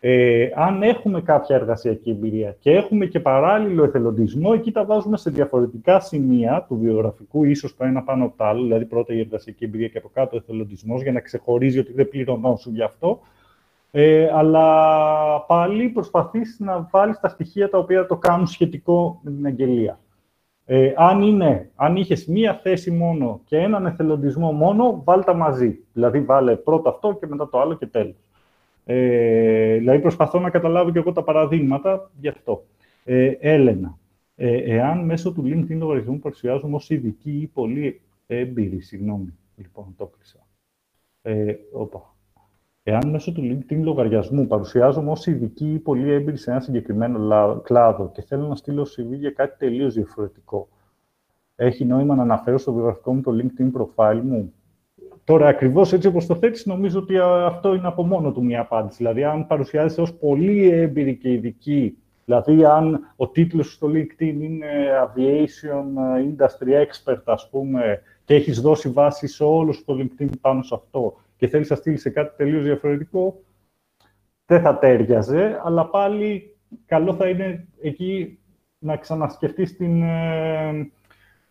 [0.00, 5.30] Ε, αν έχουμε κάποια εργασιακή εμπειρία και έχουμε και παράλληλο εθελοντισμό, εκεί τα βάζουμε σε
[5.30, 9.64] διαφορετικά σημεία του βιογραφικού, ίσως το ένα πάνω από το άλλο, δηλαδή πρώτα η εργασιακή
[9.64, 13.20] εμπειρία και από κάτω ο εθελοντισμός, για να ξεχωρίζει ότι δεν πληρωνόσουν γι' αυτό.
[13.96, 19.46] Ε, αλλά πάλι προσπαθείς να βάλεις τα στοιχεία τα οποία το κάνουν σχετικό με την
[19.46, 20.00] αγγελία.
[20.64, 25.78] Ε, αν, είναι, αν είχες μία θέση μόνο και έναν εθελοντισμό μόνο, βάλ τα μαζί.
[25.92, 28.16] Δηλαδή, βάλε πρώτα αυτό και μετά το άλλο και τέλος.
[28.84, 32.64] Ε, δηλαδή, προσπαθώ να καταλάβω και εγώ τα παραδείγματα γι' αυτό.
[33.04, 33.98] Ε, Έλενα,
[34.36, 40.06] ε, εάν μέσω του LinkedIn λογαριασμού παρουσιάζουμε ως ειδική ή πολύ έμπειρη, συγγνώμη, λοιπόν, το
[40.06, 40.46] κλείσα.
[41.22, 42.13] Ε, όπα.
[42.86, 48.10] Εάν μέσω του LinkedIn λογαριασμού παρουσιάζομαι ως ειδική ή πολύ έμπειρη σε ένα συγκεκριμένο κλάδο
[48.14, 50.68] και θέλω να στείλω CV για κάτι τελείως διαφορετικό,
[51.56, 54.52] έχει νόημα να αναφέρω στο βιογραφικό μου το LinkedIn profile μου;
[55.24, 58.96] Τώρα, ακριβώς έτσι όπως το θέτεις, νομίζω ότι αυτό είναι από μόνο του μια απάντηση.
[58.96, 64.66] Δηλαδή, αν παρουσιάζεσαι ως πολύ έμπειρη και ειδική, δηλαδή αν ο τίτλος στο LinkedIn είναι
[65.04, 65.84] Aviation
[66.24, 71.16] Industry Expert, ας πούμε, και έχεις δώσει βάση σε όλο το LinkedIn πάνω σε αυτό
[71.36, 73.40] και θέλεις να στείλεις σε κάτι τελείως διαφορετικό,
[74.46, 76.56] δεν θα τέριαζε, αλλά πάλι
[76.86, 78.38] καλό θα είναι εκεί
[78.78, 80.90] να ξανασκεφτείς την, ε,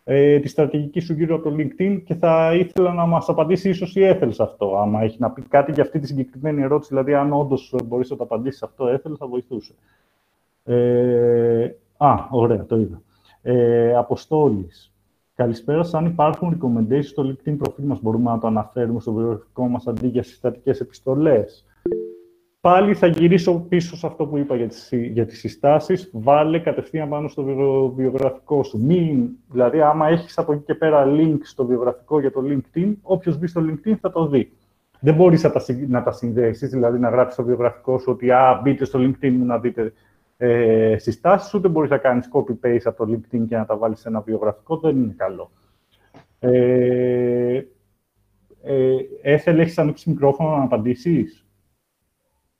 [0.04, 3.96] ε, τη στρατηγική σου γύρω από το LinkedIn και θα ήθελα να μας απαντήσει ίσως
[3.96, 4.76] η Έθελ σε αυτό.
[4.76, 8.16] Άμα έχει να πει κάτι για αυτή τη συγκεκριμένη ερώτηση, δηλαδή αν όντως μπορείς να
[8.16, 9.74] το απαντήσεις σε αυτό, Έθελ, θα βοηθούσε.
[10.64, 13.02] Ε, α, ωραία, το είδα.
[13.42, 14.93] Ε, Αποστόλης.
[15.36, 15.88] Καλησπέρα.
[15.92, 20.06] Αν υπάρχουν recommendations στο LinkedIn προφίλ μας, μπορούμε να το αναφέρουμε στο βιογραφικό μας αντί
[20.06, 21.66] για συστατικές επιστολές.
[22.60, 26.10] Πάλι θα γυρίσω πίσω σε αυτό που είπα για τις, για τις συστάσεις.
[26.12, 27.42] Βάλε κατευθείαν πάνω στο
[27.96, 28.78] βιογραφικό σου.
[28.78, 33.38] Μην, δηλαδή, άμα έχεις από εκεί και πέρα link στο βιογραφικό για το LinkedIn, όποιος
[33.38, 34.52] μπει στο LinkedIn θα το δει.
[35.00, 38.60] Δεν μπορείς να τα, να τα συνδέσεις, δηλαδή να γράψεις στο βιογραφικό σου ότι α,
[38.62, 39.92] μπείτε στο LinkedIn μου να δείτε
[40.36, 44.08] ε, συστάσεις, ούτε μπορείς να κάνεις copy-paste από το LinkedIn και να τα βάλεις σε
[44.08, 45.50] ένα βιογραφικό, δεν είναι καλό.
[46.38, 47.62] Ε,
[48.62, 51.46] ε, Έθελε, έχεις ανοίξει μικρόφωνο να απαντήσεις;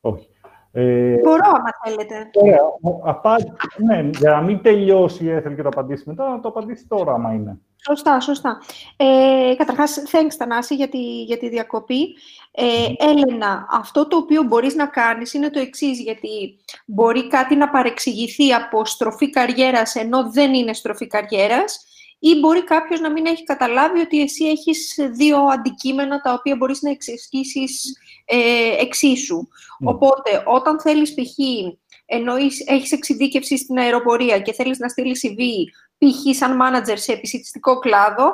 [0.01, 0.29] Όχι.
[0.77, 2.31] Ε, Μπορώ, άμα θέλετε.
[2.35, 2.59] Ωραία.
[3.05, 3.37] Απά...
[3.77, 7.13] Ναι, για να μην τελειώσει η Έθελ και το απαντήσει μετά, να το απαντήσει τώρα,
[7.13, 7.59] άμα είναι.
[7.87, 8.63] Σωστά, σωστά.
[8.97, 12.17] Ε, καταρχάς, thanks, Θανάση, για τη, για τη διακοπή.
[12.53, 12.65] Ε,
[13.11, 16.57] Έλενα, αυτό το οποίο μπορείς να κάνεις είναι το εξής, γιατί
[16.87, 21.87] μπορεί κάτι να παρεξηγηθεί από στροφή καριέρας, ενώ δεν είναι στροφή καριέρας,
[22.19, 26.83] ή μπορεί κάποιος να μην έχει καταλάβει ότι εσύ έχεις δύο αντικείμενα τα οποία μπορείς
[26.83, 28.37] να εξασκήσεις ε,
[28.81, 29.49] εξίσου.
[29.79, 29.91] Ναι.
[29.91, 31.39] Οπότε, όταν θέλεις π.χ.
[32.05, 32.35] ενώ
[32.67, 35.39] έχεις εξειδίκευση στην αεροπορία και θέλεις να στείλεις CV
[35.99, 36.37] π.χ.
[36.37, 38.33] σαν manager σε επισητιστικό κλάδο,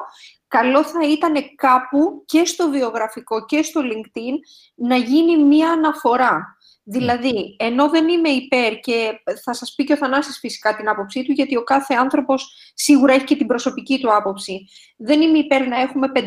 [0.49, 4.35] καλό θα ήταν κάπου και στο βιογραφικό και στο LinkedIn
[4.75, 6.59] να γίνει μία αναφορά.
[6.83, 11.25] Δηλαδή, ενώ δεν είμαι υπέρ και θα σας πει και ο Θανάσης φυσικά την άποψή
[11.25, 14.69] του, γιατί ο κάθε άνθρωπος σίγουρα έχει και την προσωπική του άποψη.
[14.97, 16.21] Δεν είμαι υπέρ να έχουμε 500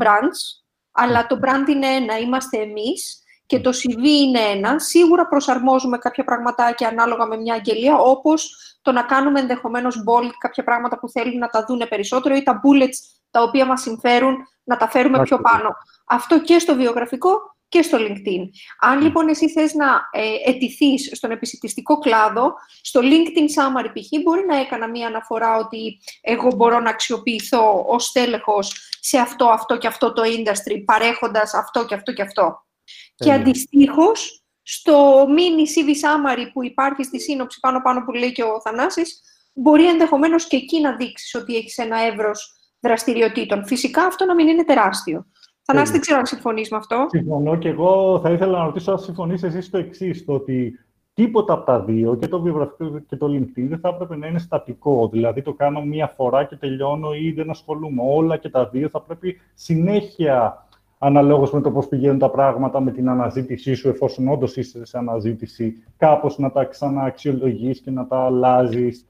[0.00, 0.61] brands,
[0.92, 4.78] αλλά το brand είναι ένα, είμαστε εμείς και το CV είναι ένα.
[4.78, 10.64] Σίγουρα προσαρμόζουμε κάποια πραγματάκια ανάλογα με μια αγγελία, όπως το να κάνουμε ενδεχομένως bold κάποια
[10.64, 12.96] πράγματα που θέλουν να τα δούνε περισσότερο ή τα bullets
[13.30, 15.70] τα οποία μας συμφέρουν να τα φέρουμε πιο πάνω.
[16.06, 17.40] Αυτό και στο βιογραφικό
[17.72, 18.48] και στο LinkedIn.
[18.80, 24.22] Αν λοιπόν εσύ θες να ε, ετηθείς στον επισητιστικό κλάδο, στο LinkedIn Summary π.χ.
[24.22, 29.78] μπορεί να έκανα μία αναφορά ότι εγώ μπορώ να αξιοποιηθώ ως τέλεχος σε αυτό, αυτό
[29.78, 32.66] και αυτό το industry, παρέχοντας αυτό και αυτό και αυτό.
[33.14, 38.60] Και αντιστοίχως, στο mini CV summary που υπάρχει στη σύνοψη πάνω-πάνω που λέει και ο
[38.60, 39.20] Θανάσης,
[39.52, 43.66] μπορεί ενδεχομένως και εκεί να δείξεις ότι έχεις ένα εύρος δραστηριοτήτων.
[43.66, 45.26] Φυσικά αυτό να μην είναι τεράστιο.
[45.64, 47.06] Θανάση, δεν ξέρω αν συμφωνείς με αυτό.
[47.08, 50.78] Συμφωνώ και εγώ θα ήθελα να ρωτήσω αν συμφωνείς εσείς το εξής το ότι
[51.14, 54.38] τίποτα από τα δύο, και το βιογραφικό και το LinkedIn, δεν θα έπρεπε να είναι
[54.38, 55.08] στατικό.
[55.12, 58.02] Δηλαδή, το κάνω μία φορά και τελειώνω ή δεν ασχολούμαι.
[58.04, 60.66] Όλα και τα δύο θα πρέπει συνέχεια,
[60.98, 64.98] αναλόγως με το πώς πηγαίνουν τα πράγματα, με την αναζήτησή σου, εφόσον όντως είσαι σε
[64.98, 69.06] αναζήτηση, κάπως να τα ξανααξιολογείς και να τα αλλάζεις.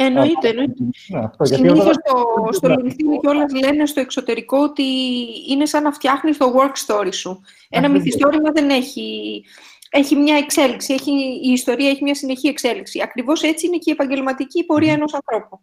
[0.00, 0.84] Εννοείται, εννοείται.
[1.08, 4.84] Ναι, Συνήθως στο, στο LinkedIn κιόλας λένε στο εξωτερικό ότι
[5.48, 7.40] είναι σαν να φτιάχνεις το work story σου.
[7.68, 9.44] Ένα μυθιστόρημα δεν έχει
[9.90, 11.10] έχει μια εξέλιξη, έχει,
[11.42, 13.00] η ιστορία έχει μια συνεχή εξέλιξη.
[13.02, 15.60] Ακριβώς έτσι είναι και η επαγγελματική πορεία ενός ανθρώπου.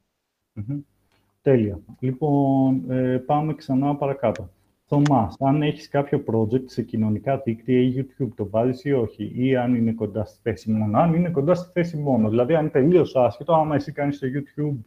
[1.42, 1.80] Τέλεια.
[2.00, 4.50] Λοιπόν, ε, πάμε ξανά παρακάτω.
[4.88, 9.56] Θωμά, αν έχεις κάποιο project σε κοινωνικά δίκτυα ή YouTube, το βάζεις ή όχι, ή
[9.56, 11.00] αν είναι κοντά στη θέση μόνο.
[11.00, 14.28] Αν είναι κοντά στη θέση μόνο, δηλαδή αν είναι τελείως άσχετο, άμα εσύ κάνεις στο
[14.28, 14.78] YouTube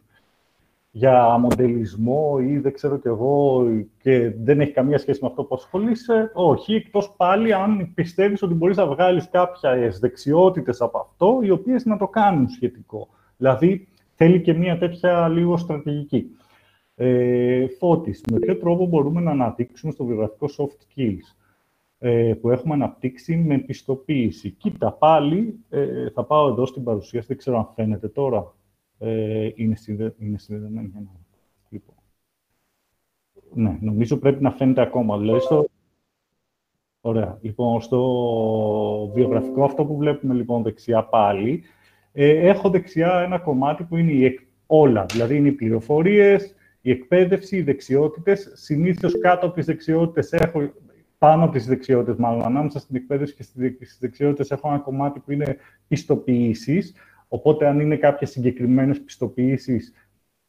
[0.91, 3.65] για μοντελισμό ή δεν ξέρω κι εγώ
[4.01, 8.53] και δεν έχει καμία σχέση με αυτό που ασχολείσαι, όχι, εκτός πάλι αν πιστεύεις ότι
[8.53, 13.07] μπορείς να βγάλεις κάποιες δεξιότητες από αυτό, οι οποίες να το κάνουν σχετικό.
[13.37, 16.31] Δηλαδή, θέλει και μια τέτοια λίγο στρατηγική.
[17.01, 21.35] Ε, Φώτης, με ποιο τρόπο μπορούμε να αναπτύξουμε στο βιογραφικό soft skills
[21.99, 24.49] ε, που έχουμε αναπτύξει με πιστοποίηση.
[24.49, 28.55] Κοίτα, πάλι ε, θα πάω εδώ στην παρουσίαση, δεν ξέρω αν φαίνεται τώρα.
[28.99, 30.91] Ε, είναι, συνδε, είναι συνδεδεμένη.
[31.69, 31.95] Λοιπόν.
[33.53, 35.17] Ναι, νομίζω πρέπει να φαίνεται ακόμα.
[35.17, 35.65] Δηλαδή, στο...
[37.01, 37.37] Ωραία.
[37.41, 41.63] Λοιπόν, στο βιογραφικό αυτό που βλέπουμε λοιπόν δεξιά πάλι,
[42.11, 45.05] ε, έχω δεξιά ένα κομμάτι που είναι η, όλα.
[45.05, 48.51] Δηλαδή, είναι οι πληροφορίες, η εκπαίδευση, οι δεξιότητες.
[48.53, 50.71] Συνήθως κάτω από τις δεξιότητες έχω,
[51.17, 55.31] πάνω από τις δεξιότητες, μάλλον ανάμεσα στην εκπαίδευση και στις δεξιότητες, έχω ένα κομμάτι που
[55.31, 55.57] είναι
[55.87, 56.93] πιστοποιήσεις.
[57.27, 59.93] Οπότε, αν είναι κάποιες συγκεκριμένες πιστοποιήσεις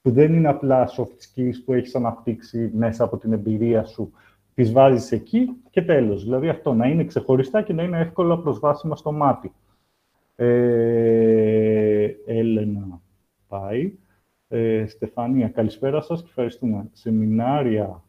[0.03, 4.13] που δεν είναι απλά soft skills που έχεις αναπτύξει μέσα από την εμπειρία σου,
[4.55, 6.25] τις βάζεις εκεί και τέλος.
[6.25, 9.53] Δηλαδή, αυτό να είναι ξεχωριστά και να είναι εύκολα προσβάσιμα στο μάτι.
[10.37, 13.01] Ε, Έλενα
[13.49, 13.93] πάει.
[14.53, 16.89] Ε, Στεφανία, καλησπέρα σας και ευχαριστούμε.
[16.93, 18.03] Σεμινάρια.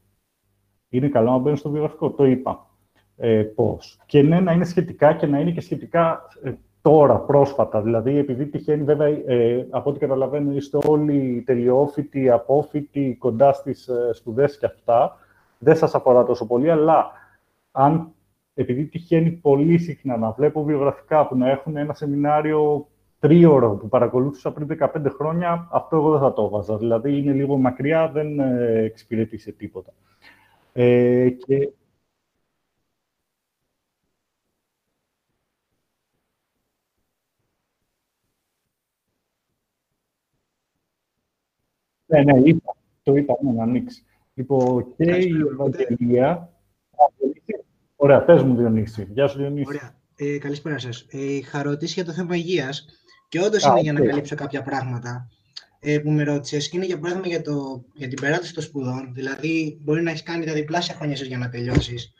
[0.89, 2.69] Είναι καλό να μπαίνουν στο βιογραφικό, το είπα.
[3.17, 3.99] Ε, πώς.
[4.05, 7.81] Και ναι, να είναι σχετικά και να είναι και σχετικά ε, τώρα, πρόσφατα.
[7.81, 14.09] Δηλαδή, επειδή τυχαίνει, βέβαια, ε, από ό,τι καταλαβαίνω, είστε όλοι τελειόφοιτοι, απόφοιτοι, κοντά στις ε,
[14.13, 15.17] σπουδές και αυτά.
[15.59, 17.11] Δεν σας αφορά τόσο πολύ, αλλά
[17.71, 18.13] αν
[18.53, 22.87] επειδή τυχαίνει πολύ συχνά να βλέπω βιογραφικά που να έχουν ένα σεμινάριο
[23.21, 26.77] τρίωρο που παρακολούθησα πριν 15 χρόνια, αυτό εγώ δεν θα το έβαζα.
[26.77, 29.93] Δηλαδή είναι λίγο μακριά, δεν ε, εξυπηρετεί σε τίποτα.
[30.73, 31.71] Ε, και...
[42.05, 44.05] Ναι, ναι, είπα, το είπα, ναι, να ανοίξεις.
[44.33, 46.53] Λοιπόν, και η Ευαγγελία...
[47.95, 49.07] Ωραία, πες μου, Διονύση.
[49.11, 49.67] Γεια σου, Διονύση.
[49.67, 49.95] Ωραία.
[50.15, 51.05] Ε, καλησπέρα σας.
[51.09, 52.85] Ε, είχα ρωτήσει για το θέμα υγείας
[53.31, 55.27] και όντως είναι για να καλύψω κάποια πράγματα
[55.79, 56.69] ε, που με ρώτησες.
[56.69, 59.09] Και είναι για παράδειγμα για, το, για την περάτωση των σπουδών.
[59.13, 62.13] Δηλαδή, μπορεί να έχεις κάνει τα διπλάσια χρόνια για να τελειώσεις.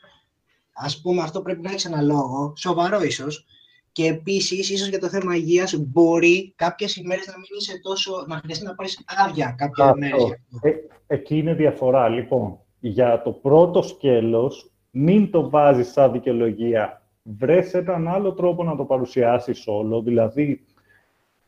[0.72, 3.46] Α πούμε, αυτό πρέπει να έχεις ένα λόγο, σοβαρό ίσως.
[3.92, 8.24] Και επίσης, ίσως για το θέμα υγείας, μπορεί κάποιες ημέρες να μην είσαι τόσο.
[8.28, 10.22] να χρειαστεί να πάρεις άδεια κάποια μέρε.
[10.62, 10.70] Ε,
[11.06, 12.08] εκεί είναι διαφορά.
[12.08, 17.02] Λοιπόν, για το πρώτο σκέλος, μην το βάζεις σαν δικαιολογία.
[17.22, 20.66] Βρες έναν άλλο τρόπο να το παρουσιάσεις όλο, δηλαδή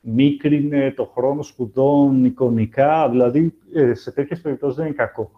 [0.05, 5.31] μίκρινε το χρόνο σπουδών εικονικά, δηλαδή ε, σε τέτοιες περιπτώσεις δεν είναι κακό.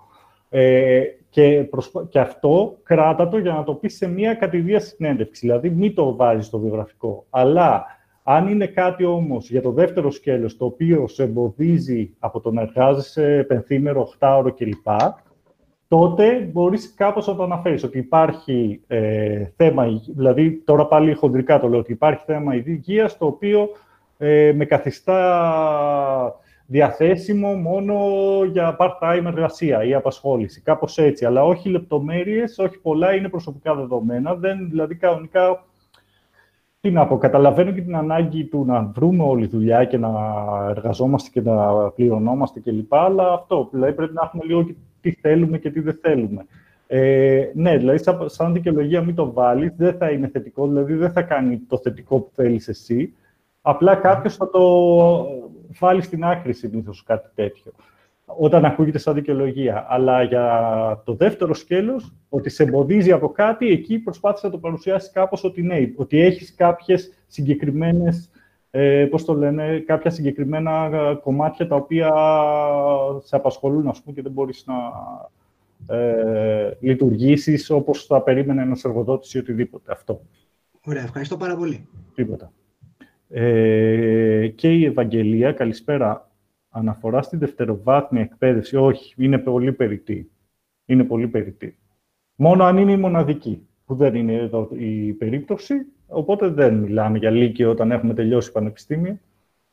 [0.49, 1.69] Ε, και,
[2.09, 6.17] και αυτό κράτα το για να το πεις σε μια κατηδία συνέντευξη, δηλαδή μην το
[6.17, 7.27] βάζεις στο βιογραφικό.
[7.31, 7.85] Αλλά
[8.23, 12.63] αν είναι κάτι όμως για το δεύτερο σκέλος, το οποίο σε εμποδίζει από το να
[12.63, 14.87] εργάζεσαι πενθήμερο, οχτάωρο κλπ,
[15.89, 21.69] τότε μπορείς κάπως να το αναφέρεις, ότι υπάρχει ε, θέμα, δηλαδή τώρα πάλι χοντρικά το
[21.69, 23.69] λέω, ότι υπάρχει θέμα υγείας, το οποίο
[24.19, 25.21] ε, με καθιστά
[26.67, 27.95] διαθέσιμο μόνο
[28.53, 31.25] για part-time εργασία ή απασχόληση, κάπως έτσι.
[31.25, 34.35] Αλλά όχι λεπτομέρειες, όχι πολλά, είναι προσωπικά δεδομένα.
[34.35, 35.65] Δεν, δηλαδή, κανονικά,
[36.81, 40.11] τι να πω, καταλαβαίνω και την ανάγκη του να βρούμε όλη δουλειά και να
[40.71, 42.95] εργαζόμαστε και να πληρωνόμαστε κλπ.
[42.95, 46.47] Αλλά αυτό, δηλαδή, πρέπει να έχουμε λίγο και τι θέλουμε και τι δεν θέλουμε.
[46.87, 51.23] Ε, ναι, δηλαδή, σαν δικαιολογία μην το βάλεις, δεν θα είναι θετικό, δηλαδή δεν θα
[51.23, 53.15] κάνει το θετικό που θέλεις εσύ.
[53.69, 54.61] Απλά κάποιος θα το
[55.79, 57.73] βάλει στην άκρη συνήθως κάτι τέτοιο.
[58.25, 59.87] Όταν ακούγεται σαν δικαιολογία.
[59.89, 65.11] Αλλά για το δεύτερο σκέλος, ότι σε εμποδίζει από κάτι, εκεί προσπάθησε να το παρουσιάσει
[65.13, 68.31] κάπως ότι ναι, ότι έχεις κάποιες συγκεκριμένες.
[68.71, 70.91] Ε, πώς το λένε, κάποια συγκεκριμένα
[71.23, 72.13] κομμάτια τα οποία
[73.23, 74.75] σε απασχολούν, ας πούμε, και δεν μπορείς να
[75.97, 79.93] ε, λειτουργήσεις όπως θα περίμενε ένας εργοδότης ή οτιδήποτε.
[79.93, 80.21] Αυτό.
[80.87, 81.89] Ωραία, ευχαριστώ πάρα πολύ.
[82.15, 82.53] Τίποτα.
[83.29, 86.31] Ε, και η Ευαγγελία, καλησπέρα,
[86.69, 88.77] αναφορά στη δευτεροβάθμια εκπαίδευση.
[88.77, 90.31] Όχι, είναι πολύ περιττή.
[90.85, 91.79] Είναι πολύ περιττή.
[92.35, 95.75] Μόνο αν είναι η μοναδική, που δεν είναι εδώ η περίπτωση,
[96.07, 99.19] οπότε δεν μιλάμε για λύκειο όταν έχουμε τελειώσει πανεπιστήμιο.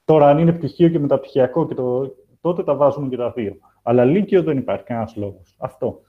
[0.03, 3.57] Τώρα, αν είναι πτυχίο και μεταπτυχιακό, και το, τότε τα βάζουμε και τα δύο.
[3.83, 5.55] Αλλά λύκειο δεν υπάρχει κανένας λόγος.
[5.59, 6.01] Αυτό.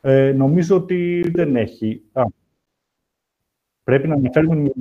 [0.00, 2.02] Ε, νομίζω ότι δεν έχει.
[2.12, 2.22] Α,
[3.82, 4.72] πρέπει να αναφέρουμε μια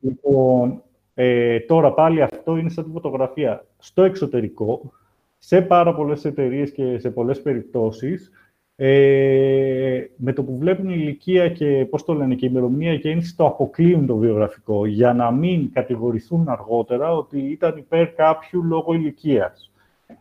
[0.00, 0.82] λοιπόν,
[1.18, 3.66] ε, τώρα πάλι αυτό είναι σαν τη φωτογραφία.
[3.78, 4.92] Στο εξωτερικό,
[5.38, 8.30] σε πάρα πολλές εταιρείες και σε πολλές περιπτώσεις,
[8.76, 13.36] ε, με το που βλέπουν η ηλικία και, πώς το λένε, και η ημερομηνία γέννηση
[13.36, 19.72] το αποκλείουν το βιογραφικό, για να μην κατηγορηθούν αργότερα ότι ήταν υπέρ κάποιου λόγω ηλικίας.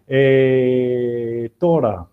[0.05, 2.09] Ε, τώρα,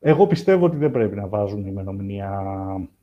[0.00, 2.42] εγώ πιστεύω ότι δεν πρέπει να βάζουν ημερομηνία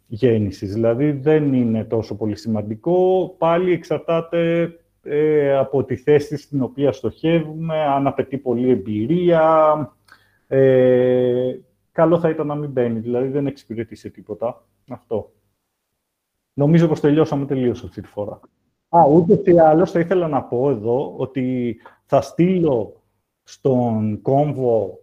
[0.08, 0.74] γέννησης.
[0.74, 3.30] Δηλαδή, δεν είναι τόσο πολύ σημαντικό.
[3.38, 4.70] Πάλι εξαρτάται
[5.04, 9.76] ε, από τη θέση στην οποία στοχεύουμε, αν απαιτεί πολλή εμπειρία.
[10.48, 11.60] Ε,
[11.92, 14.66] καλό θα ήταν να μην μπαίνει, δηλαδή δεν εξυπηρετεί σε τίποτα.
[14.90, 15.32] Αυτό.
[16.54, 18.40] Νομίζω πως τελειώσαμε τελείως αυτή τη φορά.
[18.90, 23.02] Α, ούτε ή άλλως θα ήθελα να πω εδώ ότι θα στείλω
[23.44, 25.00] στον κόμβο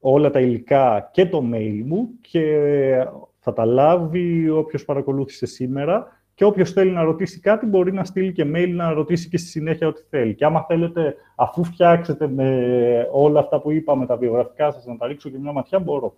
[0.00, 3.06] όλα τα υλικά και το mail μου και
[3.44, 8.32] θα τα λάβει όποιος παρακολούθησε σήμερα και όποιος θέλει να ρωτήσει κάτι μπορεί να στείλει
[8.32, 10.34] και mail να ρωτήσει και στη συνέχεια ό,τι θέλει.
[10.34, 15.06] Και άμα θέλετε, αφού φτιάξετε με όλα αυτά που είπαμε, τα βιογραφικά σας, να τα
[15.06, 16.14] ρίξω και μια ματιά, μπορώ.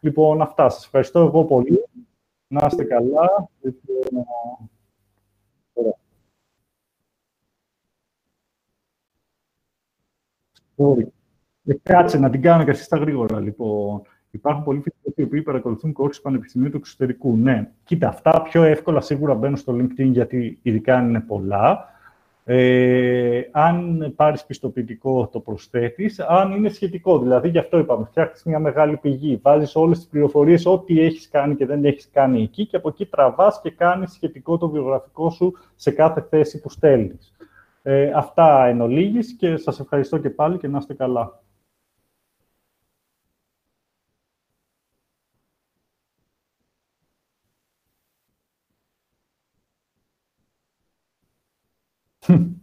[0.00, 0.68] Λοιπόν, αυτά.
[0.68, 1.84] Σας ευχαριστώ εγώ πολύ.
[2.46, 3.50] Να είστε καλά.
[10.76, 11.06] Sorry.
[11.64, 13.40] Ε, κάτσε να την κάνω και εσύ στα γρήγορα.
[13.40, 17.36] Λοιπόν, υπάρχουν πολλοί φοιτητέ οι οποίοι παρακολουθούν κόρσει πανεπιστημίου του εξωτερικού.
[17.36, 21.88] Ναι, κοίτα, αυτά πιο εύκολα σίγουρα μπαίνουν στο LinkedIn γιατί ειδικά αν είναι πολλά.
[22.44, 26.20] Ε, αν πάρεις πιστοποιητικό, το προσθέτεις.
[26.20, 29.40] Αν είναι σχετικό, δηλαδή γι' αυτό είπαμε, φτιάχνεις μια μεγάλη πηγή.
[29.42, 33.06] Βάζεις όλες τις πληροφορίες, ό,τι έχεις κάνει και δεν έχεις κάνει εκεί, και από εκεί
[33.06, 37.32] τραβάς και κάνεις σχετικό το βιογραφικό σου σε κάθε θέση που στέλνεις.
[37.82, 41.40] Ε, αυτά εν ολίγης και σας ευχαριστώ και πάλι και να είστε καλά.
[52.22, 52.59] Hmm.